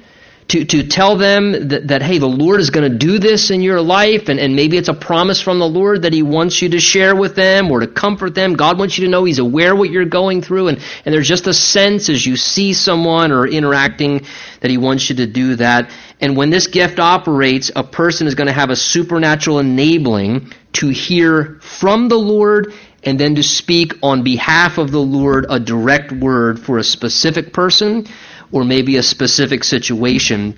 [0.47, 3.61] to, to tell them that, that, hey, the Lord is going to do this in
[3.61, 6.69] your life, and, and maybe it's a promise from the Lord that He wants you
[6.69, 8.53] to share with them or to comfort them.
[8.53, 11.47] God wants you to know He's aware what you're going through, and, and there's just
[11.47, 14.25] a sense as you see someone or interacting
[14.61, 15.89] that He wants you to do that.
[16.21, 20.89] And when this gift operates, a person is going to have a supernatural enabling to
[20.89, 22.71] hear from the Lord
[23.03, 27.51] and then to speak on behalf of the Lord a direct word for a specific
[27.53, 28.07] person
[28.51, 30.57] or maybe a specific situation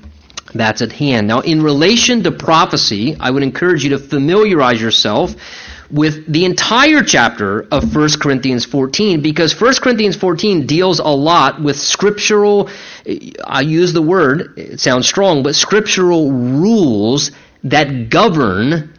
[0.54, 1.28] that's at hand.
[1.28, 5.36] Now, in relation to prophecy, I would encourage you to familiarize yourself
[5.90, 11.62] with the entire chapter of 1 Corinthians 14 because 1 Corinthians 14 deals a lot
[11.62, 12.70] with scriptural,
[13.44, 17.32] I use the word, it sounds strong, but scriptural rules
[17.64, 18.97] that govern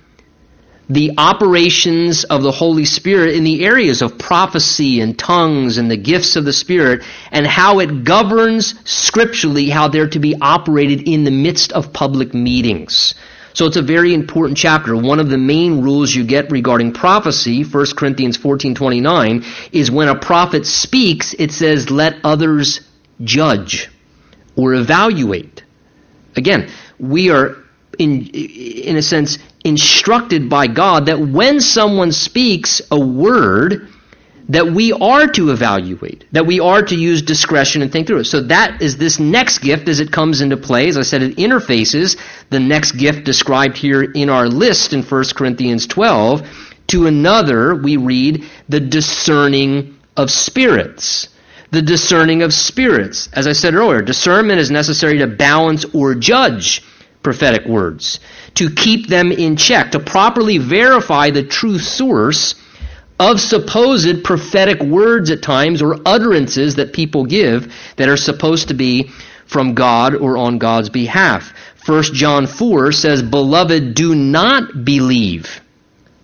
[0.88, 5.96] the operations of the Holy Spirit in the areas of prophecy and tongues and the
[5.96, 11.24] gifts of the Spirit and how it governs scripturally how they're to be operated in
[11.24, 13.14] the midst of public meetings.
[13.53, 14.96] So it's a very important chapter.
[14.96, 20.14] One of the main rules you get regarding prophecy, 1 Corinthians 14:29, is when a
[20.14, 22.81] prophet speaks, it says let others
[23.24, 23.90] judge
[24.57, 25.64] or evaluate.
[26.37, 27.57] Again, we are
[27.99, 33.89] in in a sense instructed by God that when someone speaks a word,
[34.49, 38.25] that we are to evaluate, that we are to use discretion and think through it.
[38.25, 40.89] So that is this next gift as it comes into play.
[40.89, 42.17] As I said, it interfaces
[42.49, 46.49] the next gift described here in our list in 1 Corinthians 12
[46.89, 51.29] to another, we read, the discerning of spirits.
[51.71, 53.29] The discerning of spirits.
[53.35, 56.83] As I said earlier, discernment is necessary to balance or judge
[57.22, 58.20] prophetic words,
[58.54, 62.54] to keep them in check, to properly verify the true source
[63.20, 68.74] of supposed prophetic words at times or utterances that people give that are supposed to
[68.74, 69.11] be
[69.46, 71.52] from God or on God's behalf.
[71.87, 75.61] 1 John 4 says, Beloved, do not believe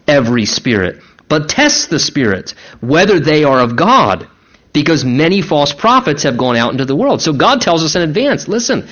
[0.07, 4.28] every spirit, but test the spirits, whether they are of God,
[4.72, 7.22] because many false prophets have gone out into the world.
[7.22, 8.87] So God tells us in advance, listen,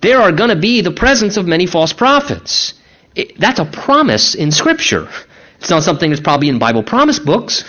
[0.00, 2.74] there are going to be the presence of many false prophets.
[3.14, 5.08] It, that's a promise in Scripture.
[5.58, 7.64] It's not something that's probably in Bible promise books,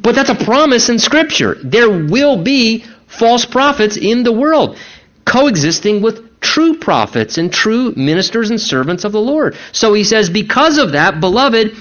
[0.00, 1.56] but that's a promise in Scripture.
[1.62, 4.78] There will be false prophets in the world,
[5.26, 9.56] coexisting with true prophets and true ministers and servants of the Lord.
[9.72, 11.76] So he says, because of that, beloved,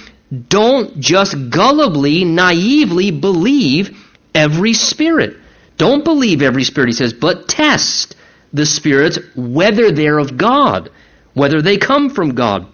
[0.49, 3.97] don't just gullibly, naively believe
[4.33, 5.37] every spirit.
[5.77, 8.15] Don't believe every spirit, he says, but test
[8.53, 10.91] the spirits whether they're of God,
[11.33, 12.67] whether they come from God.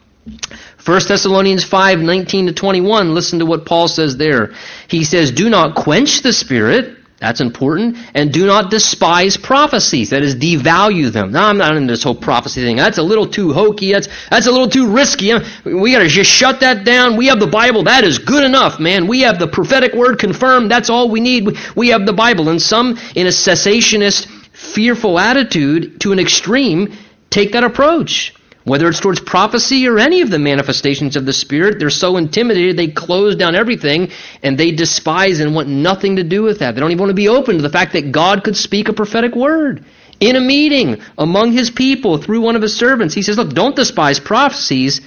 [0.85, 4.53] 1 Thessalonians 5, 19 to 21, listen to what Paul says there.
[4.87, 10.23] He says, Do not quench the spirit, that's important, and do not despise prophecies, that
[10.23, 11.31] is, devalue them.
[11.31, 12.77] Now, I'm not into this whole prophecy thing.
[12.77, 15.33] That's a little too hokey, that's, that's a little too risky.
[15.65, 17.17] We gotta just shut that down.
[17.17, 19.07] We have the Bible, that is good enough, man.
[19.07, 21.57] We have the prophetic word confirmed, that's all we need.
[21.75, 22.47] We have the Bible.
[22.49, 26.93] And some, in a cessationist, fearful attitude to an extreme
[27.29, 28.33] take that approach.
[28.65, 32.75] Whether it's towards prophecy or any of the manifestations of the Spirit, they're so intimidated
[32.75, 34.11] they close down everything
[34.43, 36.75] and they despise and want nothing to do with that.
[36.75, 38.93] They don't even want to be open to the fact that God could speak a
[38.93, 39.85] prophetic word
[40.19, 43.15] in a meeting among his people through one of his servants.
[43.15, 44.99] He says, Look, don't despise prophecies,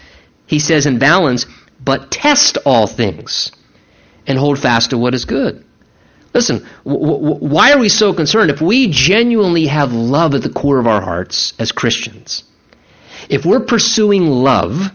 [0.46, 1.44] he says in balance,
[1.78, 3.52] but test all things
[4.26, 5.62] and hold fast to what is good.
[6.34, 8.50] Listen, w- w- why are we so concerned?
[8.50, 12.44] If we genuinely have love at the core of our hearts as Christians,
[13.28, 14.90] if we're pursuing love,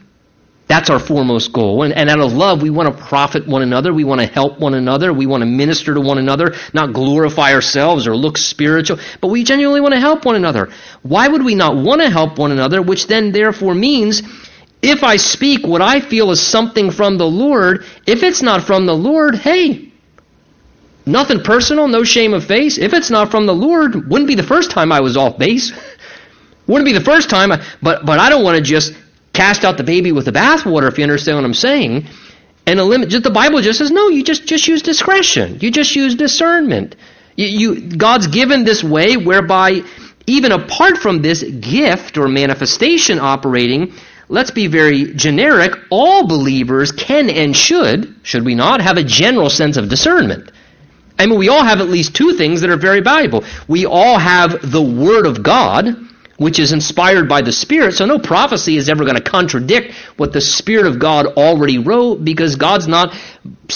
[0.68, 1.84] that's our foremost goal.
[1.84, 3.94] And, and out of love, we want to profit one another.
[3.94, 5.14] We want to help one another.
[5.14, 9.44] We want to minister to one another, not glorify ourselves or look spiritual, but we
[9.44, 10.70] genuinely want to help one another.
[11.04, 14.24] Why would we not want to help one another, which then therefore means
[14.82, 18.86] if I speak what I feel is something from the Lord, if it's not from
[18.86, 19.87] the Lord, hey,
[21.08, 22.78] Nothing personal, no shame of face.
[22.78, 25.72] If it's not from the Lord, wouldn't be the first time I was off base.
[26.68, 28.94] wouldn't be the first time, I, but but I don't want to just
[29.34, 30.88] cast out the baby with the bathwater.
[30.88, 32.08] If you understand what I'm saying,
[32.68, 33.10] and limit.
[33.10, 34.10] Just the Bible just says no.
[34.10, 35.60] You just just use discretion.
[35.62, 36.96] You just use discernment.
[37.36, 39.82] You, you God's given this way whereby
[40.28, 43.94] even apart from this gift or manifestation operating,
[44.28, 45.72] let's be very generic.
[45.90, 50.52] All believers can and should, should we not, have a general sense of discernment.
[51.20, 53.44] I mean, we all have at least two things that are very valuable.
[53.68, 55.96] We all have the Word of God,
[56.38, 57.94] which is inspired by the Spirit.
[57.94, 62.24] So no prophecy is ever going to contradict what the Spirit of God already wrote
[62.24, 63.16] because God's not,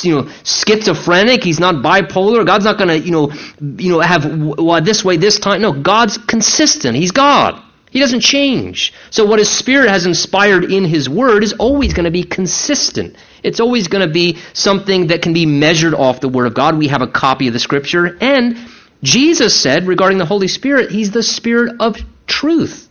[0.04, 1.44] you know, schizophrenic.
[1.44, 2.46] He's not bipolar.
[2.46, 5.62] God's not going to, you know, you know, have well, this way this time.
[5.62, 6.96] No, God's consistent.
[6.96, 7.62] He's God.
[7.92, 8.94] He doesn't change.
[9.10, 13.18] So what his Spirit has inspired in his Word is always going to be consistent.
[13.44, 16.78] It's always going to be something that can be measured off the Word of God.
[16.78, 18.18] We have a copy of the Scripture.
[18.22, 18.58] And
[19.04, 22.88] Jesus said regarding the Holy Spirit, He's the Spirit of truth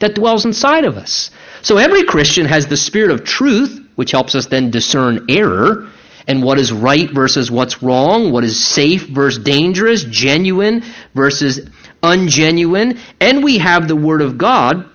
[0.00, 1.30] that dwells inside of us.
[1.62, 5.90] So every Christian has the Spirit of truth, which helps us then discern error
[6.26, 10.84] and what is right versus what's wrong, what is safe versus dangerous, genuine
[11.14, 11.68] versus
[12.02, 12.98] ungenuine.
[13.20, 14.88] And we have the Word of God.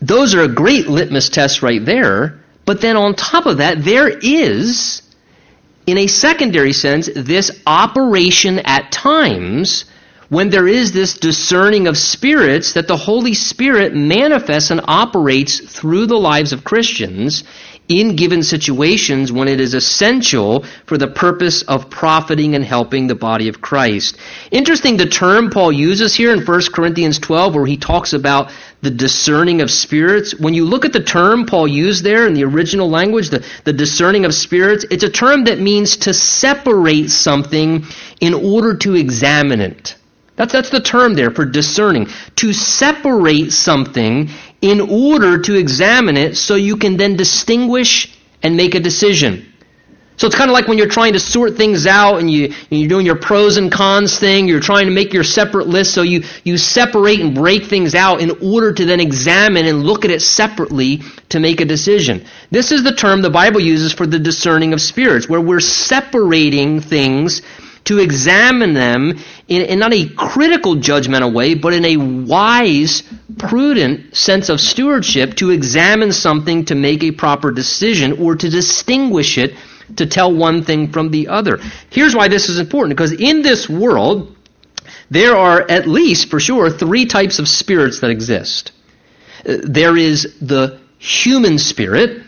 [0.00, 2.40] Those are a great litmus test right there.
[2.64, 5.02] But then on top of that, there is,
[5.86, 9.84] in a secondary sense, this operation at times
[10.28, 16.06] when there is this discerning of spirits that the Holy Spirit manifests and operates through
[16.06, 17.44] the lives of Christians
[17.88, 23.14] in given situations when it is essential for the purpose of profiting and helping the
[23.14, 24.16] body of Christ.
[24.50, 28.90] Interesting the term Paul uses here in 1 Corinthians 12 where he talks about the
[28.90, 30.34] discerning of spirits.
[30.38, 33.72] When you look at the term Paul used there in the original language, the, the
[33.72, 37.84] discerning of spirits, it's a term that means to separate something
[38.20, 39.96] in order to examine it.
[40.36, 42.08] That's, that's the term there for discerning.
[42.36, 44.30] To separate something
[44.60, 49.52] in order to examine it so you can then distinguish and make a decision.
[50.16, 52.88] So it's kind of like when you're trying to sort things out and you, you're
[52.88, 56.22] doing your pros and cons thing, you're trying to make your separate list so you,
[56.44, 60.22] you separate and break things out in order to then examine and look at it
[60.22, 62.24] separately to make a decision.
[62.50, 66.80] This is the term the Bible uses for the discerning of spirits, where we're separating
[66.80, 67.42] things
[67.84, 69.18] to examine them
[69.48, 73.02] in, in not a critical judgmental way, but in a wise,
[73.38, 79.38] prudent sense of stewardship to examine something to make a proper decision or to distinguish
[79.38, 79.54] it
[79.96, 81.58] to tell one thing from the other.
[81.90, 84.34] Here's why this is important because in this world,
[85.10, 88.72] there are at least, for sure, three types of spirits that exist.
[89.46, 92.22] Uh, there is the human spirit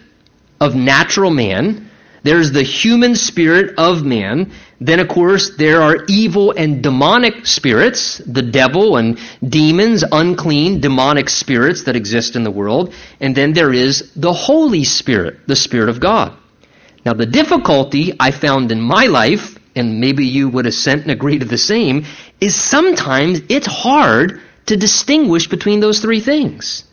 [0.61, 1.86] of natural man,
[2.27, 8.19] there's the human spirit of man, then, of course, there are evil and demonic spirits,
[8.19, 12.93] the devil and demons, unclean demonic spirits that exist in the world.
[13.21, 16.37] And then there is the Holy Spirit, the Spirit of God.
[17.07, 21.39] Now, the difficulty I found in my life, and maybe you would assent and agree
[21.39, 22.05] to the same,
[22.41, 26.85] is sometimes it's hard to distinguish between those three things.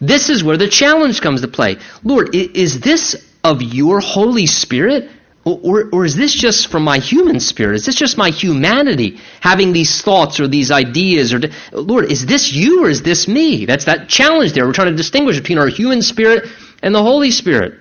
[0.00, 1.76] This is where the challenge comes to play.
[2.04, 5.10] Lord, is this of your Holy Spirit?
[5.44, 7.76] Or, or, is this just from my human spirit?
[7.76, 11.32] Is this just my humanity having these thoughts or these ideas?
[11.32, 11.40] Or
[11.70, 13.64] Lord, is this you or is this me?
[13.64, 14.66] That's that challenge there.
[14.66, 16.48] We're trying to distinguish between our human spirit
[16.82, 17.74] and the Holy Spirit.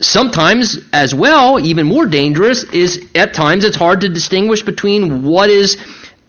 [0.00, 5.50] Sometimes, as well, even more dangerous is at times it's hard to distinguish between what
[5.50, 5.76] is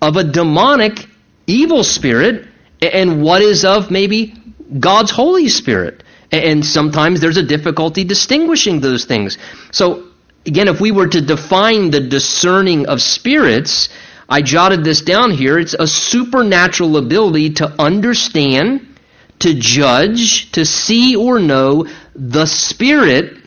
[0.04, 1.08] of a demonic,
[1.48, 2.46] evil spirit
[2.80, 4.36] and what is of maybe
[4.80, 6.03] God's Holy Spirit.
[6.32, 9.38] And sometimes there's a difficulty distinguishing those things.
[9.72, 10.08] So
[10.46, 13.88] Again, if we were to define the discerning of spirits,
[14.28, 15.58] I jotted this down here.
[15.58, 18.98] It's a supernatural ability to understand,
[19.40, 23.38] to judge, to see or know the spirit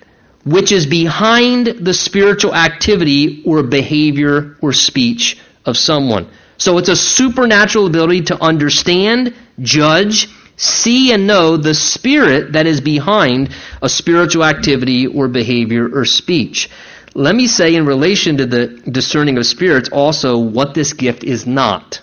[0.44, 6.28] which is behind the spiritual activity or behavior or speech of someone.
[6.56, 12.80] So it's a supernatural ability to understand, judge, see and know the spirit that is
[12.80, 16.70] behind a spiritual activity or behavior or speech.
[17.14, 21.46] Let me say, in relation to the discerning of spirits, also what this gift is
[21.46, 22.00] not.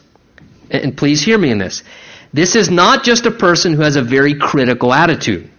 [0.71, 1.83] And please hear me in this.
[2.33, 5.51] This is not just a person who has a very critical attitude.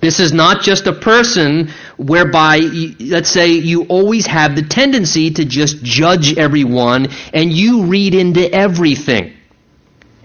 [0.00, 2.58] This is not just a person whereby,
[3.00, 8.52] let's say, you always have the tendency to just judge everyone and you read into
[8.52, 9.32] everything.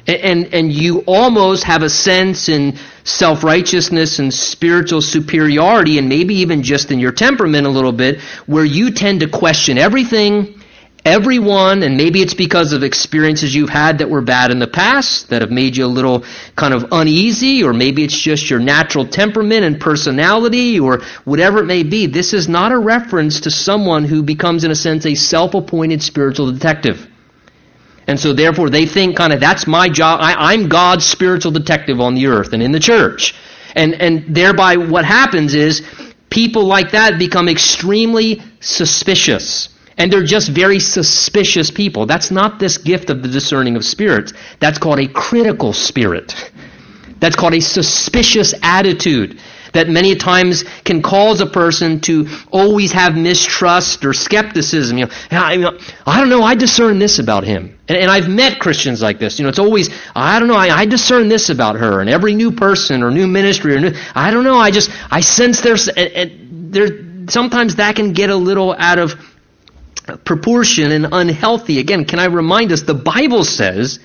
[0.10, 6.36] And, and you almost have a sense in self righteousness and spiritual superiority, and maybe
[6.36, 10.60] even just in your temperament a little bit, where you tend to question everything,
[11.06, 15.30] everyone, and maybe it's because of experiences you've had that were bad in the past
[15.30, 19.06] that have made you a little kind of uneasy, or maybe it's just your natural
[19.06, 22.08] temperament and personality, or whatever it may be.
[22.08, 26.02] This is not a reference to someone who becomes, in a sense, a self appointed
[26.02, 27.08] spiritual detective.
[28.10, 30.20] And so therefore they think kind of that's my job.
[30.20, 33.36] I, am God's spiritual detective on the earth and in the church.
[33.76, 35.84] And, and thereby what happens is
[36.32, 42.08] people like that become extremely suspicious And they're just very suspicious people.
[42.08, 44.34] That's not this gift of the discerning of spirits.
[44.60, 46.34] That's called a critical spirit.
[47.20, 49.40] That's called a suspicious attitude
[49.74, 54.98] that many times can cause a person to always have mistrust or skepticism.
[54.98, 57.78] You know, I, I don't know, I discern this about him.
[57.88, 59.40] And, and, I've met Christians like this.
[59.40, 62.02] You know, it's always, I don't know, I, I discern this about her.
[62.02, 65.22] And every new person or new ministry or new, I don't know, I just, I
[65.22, 66.88] sense there's, and, and there,
[67.30, 69.14] sometimes that can get a little out of
[70.26, 71.80] proportion and unhealthy.
[71.80, 74.00] Again, can I remind us, the Bible says,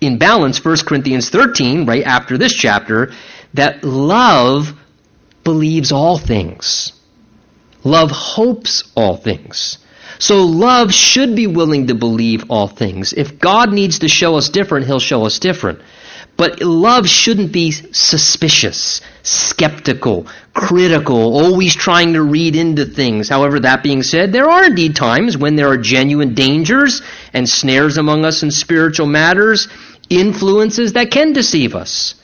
[0.00, 3.12] in balance, 1 Corinthians 13, right after this chapter,
[3.54, 4.72] that love
[5.44, 6.92] believes all things.
[7.84, 9.78] Love hopes all things.
[10.18, 13.12] So love should be willing to believe all things.
[13.12, 15.80] If God needs to show us different, He'll show us different.
[16.36, 23.28] But love shouldn't be suspicious, skeptical, critical, always trying to read into things.
[23.28, 27.96] However, that being said, there are indeed times when there are genuine dangers and snares
[27.96, 29.66] among us in spiritual matters,
[30.10, 32.14] influences that can deceive us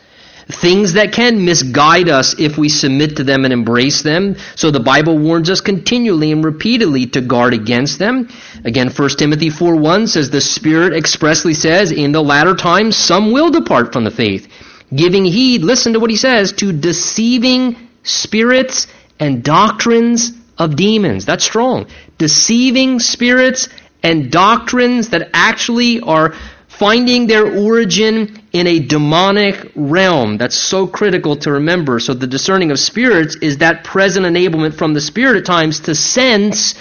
[0.49, 4.37] things that can misguide us if we submit to them and embrace them.
[4.57, 8.29] So the Bible warns us continually and repeatedly to guard against them.
[8.65, 13.33] Again, 1 Timothy 4 1 says, The Spirit expressly says, In the latter times some
[13.33, 14.49] will depart from the faith,
[14.95, 18.87] giving heed, listen to what he says, to deceiving spirits
[19.19, 21.25] and doctrines of demons.
[21.25, 21.87] That's strong.
[22.19, 23.69] Deceiving spirits
[24.03, 26.35] and doctrines that actually are
[26.69, 30.39] finding their origin in a demonic realm.
[30.39, 31.99] That's so critical to remember.
[31.99, 35.95] So the discerning of spirits is that present enablement from the Spirit at times to
[35.95, 36.77] sense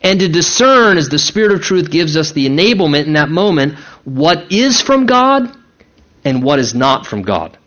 [0.00, 3.74] and to discern as the Spirit of truth gives us the enablement in that moment
[4.04, 5.54] what is from God
[6.24, 7.58] and what is not from God.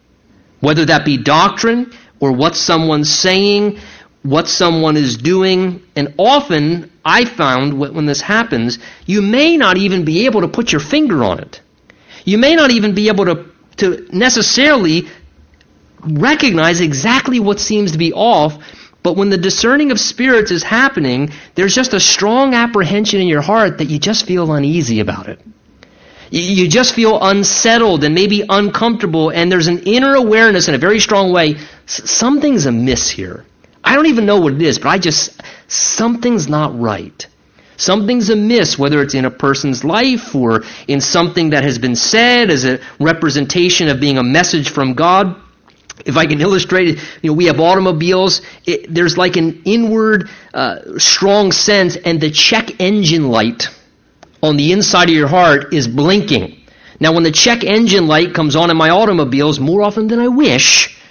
[0.59, 3.78] Whether that be doctrine or what someone's saying,
[4.24, 10.03] what someone is doing, and often I found when this happens, you may not even
[10.03, 11.62] be able to put your finger on it.
[12.26, 13.51] You may not even be able to,
[13.82, 15.07] to necessarily
[16.01, 18.57] recognize exactly what seems to be off,
[19.03, 23.41] but when the discerning of spirits is happening, there's just a strong apprehension in your
[23.41, 25.39] heart that you just feel uneasy about it.
[26.34, 30.99] You just feel unsettled and maybe uncomfortable, and there's an inner awareness in a very
[30.99, 33.45] strong way something's amiss here.
[33.84, 37.27] I don't even know what it is, but I just, something's not right.
[37.82, 42.51] Something's amiss, whether it's in a person's life or in something that has been said
[42.51, 45.36] as a representation of being a message from God.
[46.05, 48.43] If I can illustrate it, you know, we have automobiles.
[48.67, 53.69] It, there's like an inward, uh, strong sense, and the check engine light
[54.43, 56.61] on the inside of your heart is blinking.
[56.99, 60.27] Now, when the check engine light comes on in my automobiles, more often than I
[60.27, 61.01] wish,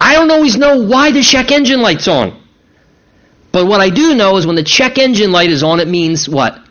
[0.00, 2.45] I don't always know why the check engine light's on.
[3.56, 6.28] But what I do know is when the check engine light is on, it means
[6.28, 6.62] what?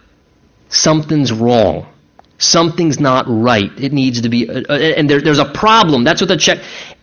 [0.69, 1.87] Something's wrong.
[2.37, 3.71] Something's not right.
[3.75, 6.03] It needs to be, uh, uh, and there, there's a problem.
[6.03, 6.59] That's what the check,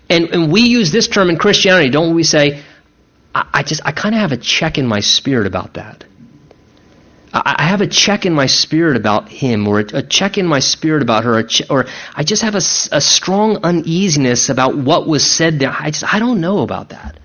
[0.09, 2.63] and, and we use this term in Christianity, don't we say,
[3.35, 6.05] I, I just, I kind of have a check in my spirit about that.
[7.35, 11.03] I, have a check in my spirit about him, or a, check in my spirit
[11.03, 12.63] about her, or I just have a,
[12.93, 15.75] a strong uneasiness about what was said there.
[15.77, 17.19] I just, I don't know about that.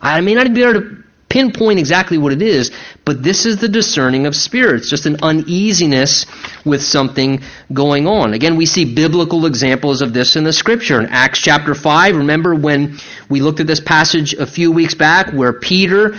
[0.00, 1.01] I may not be able to
[1.32, 2.70] pinpoint exactly what it is,
[3.06, 6.26] but this is the discerning of spirits, just an uneasiness
[6.66, 7.40] with something
[7.72, 8.34] going on.
[8.34, 11.00] Again, we see biblical examples of this in the scripture.
[11.00, 12.98] In Acts chapter 5, remember when
[13.30, 16.14] we looked at this passage a few weeks back where Peter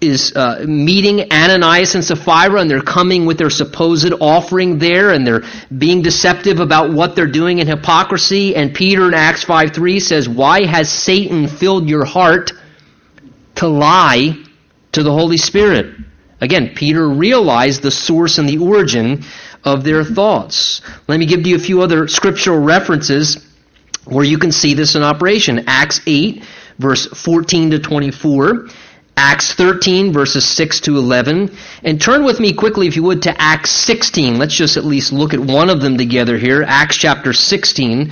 [0.00, 5.26] is uh, meeting Ananias and Sapphira, and they're coming with their supposed offering there, and
[5.26, 5.42] they're
[5.76, 8.56] being deceptive about what they're doing in hypocrisy.
[8.56, 12.52] And Peter in Acts 5 3 says, Why has Satan filled your heart
[13.60, 14.42] to lie
[14.92, 15.94] to the Holy Spirit.
[16.40, 19.22] Again, Peter realized the source and the origin
[19.64, 20.80] of their thoughts.
[21.06, 23.46] Let me give you a few other scriptural references
[24.06, 25.64] where you can see this in operation.
[25.66, 26.42] Acts 8,
[26.78, 28.68] verse 14 to 24.
[29.18, 31.54] Acts 13, verses 6 to 11.
[31.84, 34.38] And turn with me quickly, if you would, to Acts 16.
[34.38, 36.64] Let's just at least look at one of them together here.
[36.66, 38.10] Acts chapter 16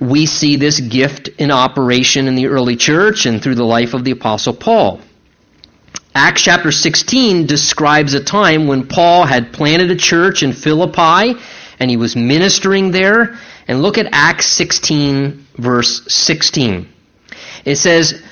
[0.00, 4.04] we see this gift in operation in the early church and through the life of
[4.04, 5.00] the Apostle Paul.
[6.14, 11.38] Acts chapter 16 describes a time when Paul had planted a church in Philippi
[11.78, 13.38] and he was ministering there.
[13.66, 16.88] And look at Acts 16, verse 16.
[17.64, 18.22] It says,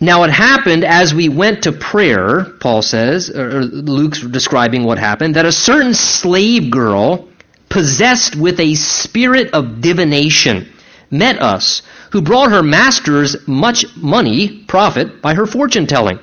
[0.00, 5.36] Now it happened as we went to prayer, Paul says, or Luke's describing what happened,
[5.36, 7.27] that a certain slave girl
[7.68, 10.72] possessed with a spirit of divination,
[11.10, 16.18] met us, who brought her masters much money, profit, by her fortune telling.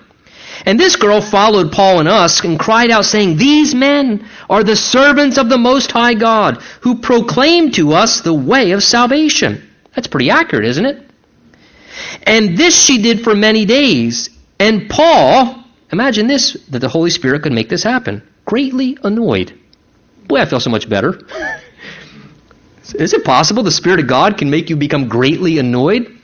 [0.65, 4.75] And this girl followed Paul and us and cried out, saying, These men are the
[4.75, 9.61] servants of the Most High God, who proclaim to us the way of salvation.
[9.95, 11.01] That's pretty accurate, isn't it?
[12.23, 14.29] And this she did for many days.
[14.59, 19.57] And Paul, imagine this, that the Holy Spirit could make this happen, greatly annoyed.
[20.27, 21.19] Boy, I feel so much better.
[22.95, 26.19] Is it possible the Spirit of God can make you become greatly annoyed?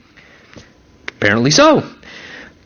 [1.08, 1.88] Apparently so.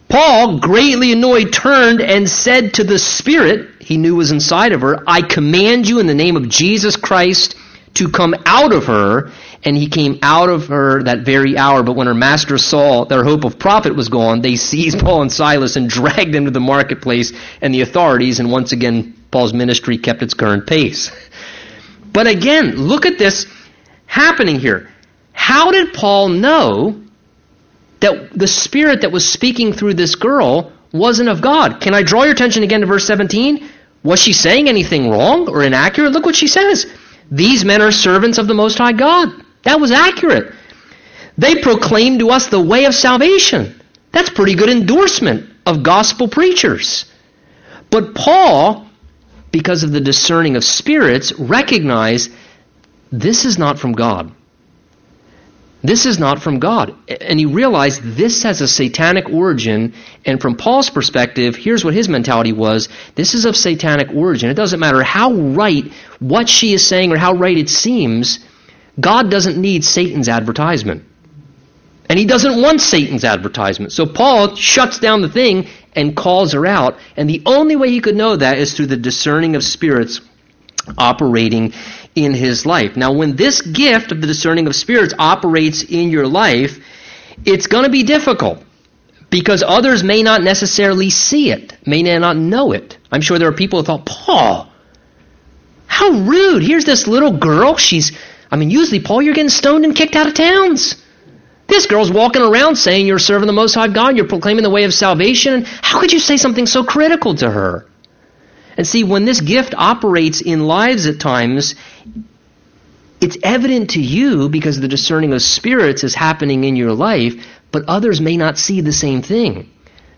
[0.08, 5.02] Paul, greatly annoyed, turned and said to the Spirit he knew was inside of her,
[5.06, 7.56] I command you in the name of Jesus Christ
[7.96, 9.30] to come out of her.
[9.64, 11.82] And he came out of her that very hour.
[11.82, 15.32] But when her master saw their hope of profit was gone, they seized Paul and
[15.32, 18.40] Silas and dragged them to the marketplace and the authorities.
[18.40, 21.10] And once again, Paul's ministry kept its current pace.
[22.12, 23.46] But again, look at this
[24.06, 24.88] happening here.
[25.32, 27.02] How did Paul know
[28.00, 31.80] that the spirit that was speaking through this girl wasn't of God?
[31.80, 33.68] Can I draw your attention again to verse 17?
[34.02, 36.12] Was she saying anything wrong or inaccurate?
[36.12, 36.86] Look what she says.
[37.30, 39.28] These men are servants of the Most High God.
[39.62, 40.52] That was accurate.
[41.38, 43.80] They proclaim to us the way of salvation.
[44.12, 47.04] That's pretty good endorsement of gospel preachers.
[47.90, 48.86] But Paul,
[49.50, 52.30] because of the discerning of spirits, recognized
[53.12, 54.32] this is not from God.
[55.86, 56.96] This is not from God.
[57.20, 59.94] And he realized this has a satanic origin.
[60.24, 64.50] And from Paul's perspective, here's what his mentality was this is of satanic origin.
[64.50, 68.40] It doesn't matter how right what she is saying or how right it seems,
[68.98, 71.04] God doesn't need Satan's advertisement.
[72.08, 73.92] And he doesn't want Satan's advertisement.
[73.92, 76.98] So Paul shuts down the thing and calls her out.
[77.16, 80.20] And the only way he could know that is through the discerning of spirits
[80.98, 81.72] operating
[82.16, 82.96] in his life.
[82.96, 86.78] Now, when this gift of the discerning of spirits operates in your life,
[87.44, 88.64] it's going to be difficult
[89.30, 92.96] because others may not necessarily see it, may not know it.
[93.12, 94.72] I'm sure there are people who thought, Paul,
[95.86, 96.62] how rude.
[96.62, 97.76] Here's this little girl.
[97.76, 98.12] She's,
[98.50, 100.96] I mean, usually, Paul, you're getting stoned and kicked out of towns.
[101.68, 104.84] This girl's walking around saying you're serving the Most High God, you're proclaiming the way
[104.84, 105.64] of salvation.
[105.66, 107.86] How could you say something so critical to her?
[108.76, 111.74] And see, when this gift operates in lives at times,
[113.20, 117.84] it's evident to you because the discerning of spirits is happening in your life, but
[117.88, 119.70] others may not see the same thing.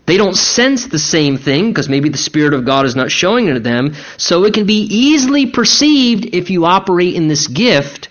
[0.05, 3.47] They don't sense the same thing because maybe the Spirit of God is not showing
[3.47, 3.93] it to them.
[4.17, 8.09] So it can be easily perceived if you operate in this gift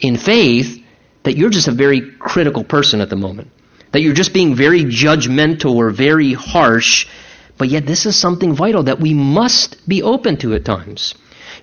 [0.00, 0.82] in faith
[1.24, 3.50] that you're just a very critical person at the moment.
[3.90, 7.08] That you're just being very judgmental or very harsh
[7.62, 11.14] but yet, this is something vital that we must be open to at times.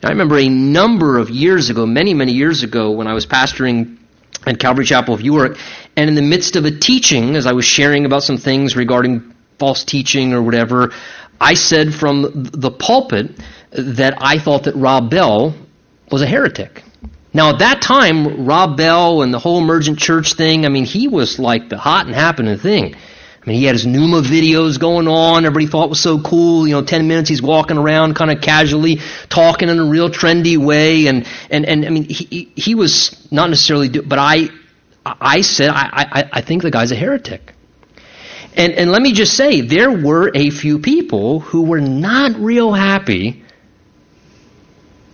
[0.02, 3.26] Now, I remember a number of years ago, many, many years ago, when I was
[3.26, 3.97] pastoring
[4.47, 5.58] at Calvary Chapel of York,
[5.97, 9.36] and in the midst of a teaching, as I was sharing about some things regarding
[9.58, 10.93] false teaching or whatever,
[11.41, 13.32] I said from the pulpit
[13.72, 15.54] that I thought that Rob Bell
[16.10, 16.82] was a heretic.
[17.34, 21.10] Now, at that time, Rob Bell and the whole emergent church thing, I mean, he
[21.10, 22.95] was like the hot and happening thing.
[23.41, 25.45] I mean, he had his NOOMA videos going on.
[25.45, 26.67] Everybody thought was so cool.
[26.67, 30.57] You know, 10 minutes he's walking around kind of casually talking in a real trendy
[30.57, 31.07] way.
[31.07, 34.49] And, and, and I mean, he, he was not necessarily, do, but I,
[35.05, 37.53] I said, I, I, I think the guy's a heretic.
[38.55, 42.73] And, and let me just say, there were a few people who were not real
[42.73, 43.45] happy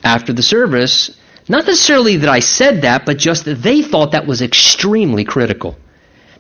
[0.04, 1.16] after the service.
[1.48, 5.78] Not necessarily that I said that, but just that they thought that was extremely critical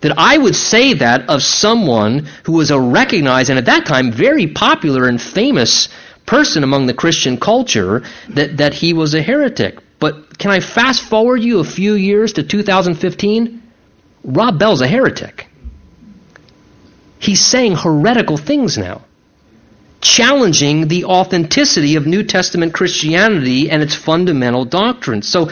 [0.02, 4.12] that I would say that of someone who was a recognized and at that time
[4.12, 5.90] very popular and famous
[6.26, 9.80] person among the Christian culture, that, that he was a heretic.
[10.00, 13.62] But can I fast forward you a few years to 2015?
[14.24, 15.48] Rob Bell's a heretic.
[17.20, 19.06] He's saying heretical things now,
[20.02, 25.28] challenging the authenticity of New Testament Christianity and its fundamental doctrines.
[25.28, 25.50] So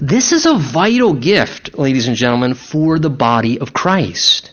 [0.00, 4.52] this is a vital gift, ladies and gentlemen, for the body of Christ,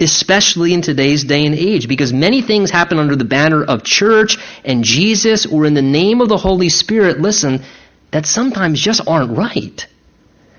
[0.00, 4.38] especially in today's day and age, because many things happen under the banner of church
[4.64, 7.62] and Jesus or in the name of the Holy Spirit, listen,
[8.10, 9.86] that sometimes just aren't right.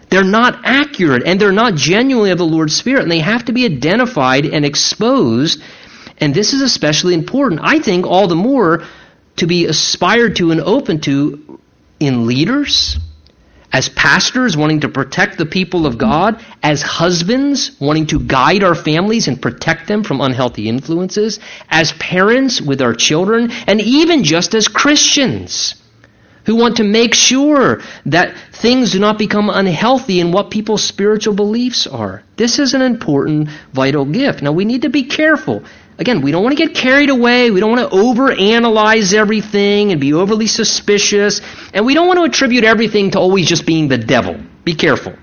[0.10, 3.54] They're not accurate and they're not genuinely of the Lord's Spirit, and they have to
[3.54, 5.62] be identified and exposed.
[6.18, 8.84] And this is especially important, I think, all the more
[9.38, 11.60] to be aspired to and open to
[12.00, 12.98] in leaders
[13.74, 18.76] as pastors wanting to protect the people of God, as husbands wanting to guide our
[18.76, 24.54] families and protect them from unhealthy influences, as parents with our children, and even just
[24.54, 25.76] as Christians
[26.46, 31.34] who want to make sure that things do not become unhealthy in what people's spiritual
[31.34, 32.24] beliefs are.
[32.36, 34.42] This is an important, vital gift.
[34.42, 35.64] Now, we need to be careful.
[36.02, 37.52] Again, we don't want to get carried away.
[37.52, 41.42] We don't want to overanalyze everything and be overly suspicious.
[41.74, 44.38] And we don't want to attribute everything to always just being the devil.
[44.66, 45.14] Be careful.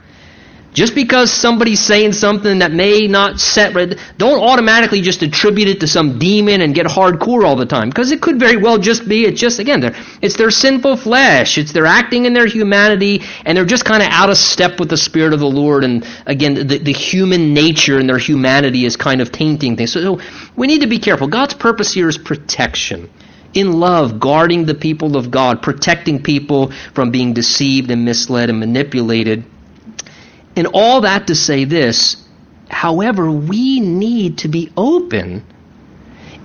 [0.74, 3.74] Just because somebody's saying something that may not set
[4.18, 7.88] don't automatically just attribute it to some demon and get hardcore all the time.
[7.88, 11.58] Because it could very well just be, it's just, again, it's their sinful flesh.
[11.58, 14.90] It's their acting in their humanity, and they're just kind of out of step with
[14.90, 15.84] the Spirit of the Lord.
[15.84, 19.92] And again, the, the human nature and their humanity is kind of tainting things.
[19.92, 20.20] So, so
[20.54, 21.28] we need to be careful.
[21.28, 23.10] God's purpose here is protection
[23.54, 28.60] in love, guarding the people of God, protecting people from being deceived and misled and
[28.60, 29.44] manipulated.
[30.58, 32.16] And all that to say this,
[32.68, 35.44] however, we need to be open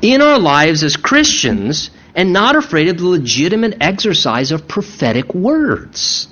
[0.03, 6.27] in our lives as Christians and not afraid of the legitimate exercise of prophetic words.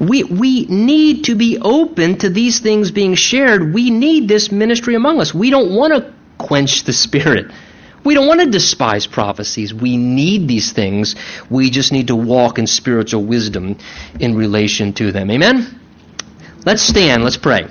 [0.00, 3.72] We, we need to be open to these things being shared.
[3.72, 5.32] We need this ministry among us.
[5.32, 7.52] We don't want to quench the Spirit.
[8.02, 9.72] We don't want to despise prophecies.
[9.72, 11.14] We need these things.
[11.48, 13.78] We just need to walk in spiritual wisdom
[14.18, 15.30] in relation to them.
[15.30, 15.85] Amen?
[16.66, 17.22] Let's stand.
[17.22, 17.68] Let's pray.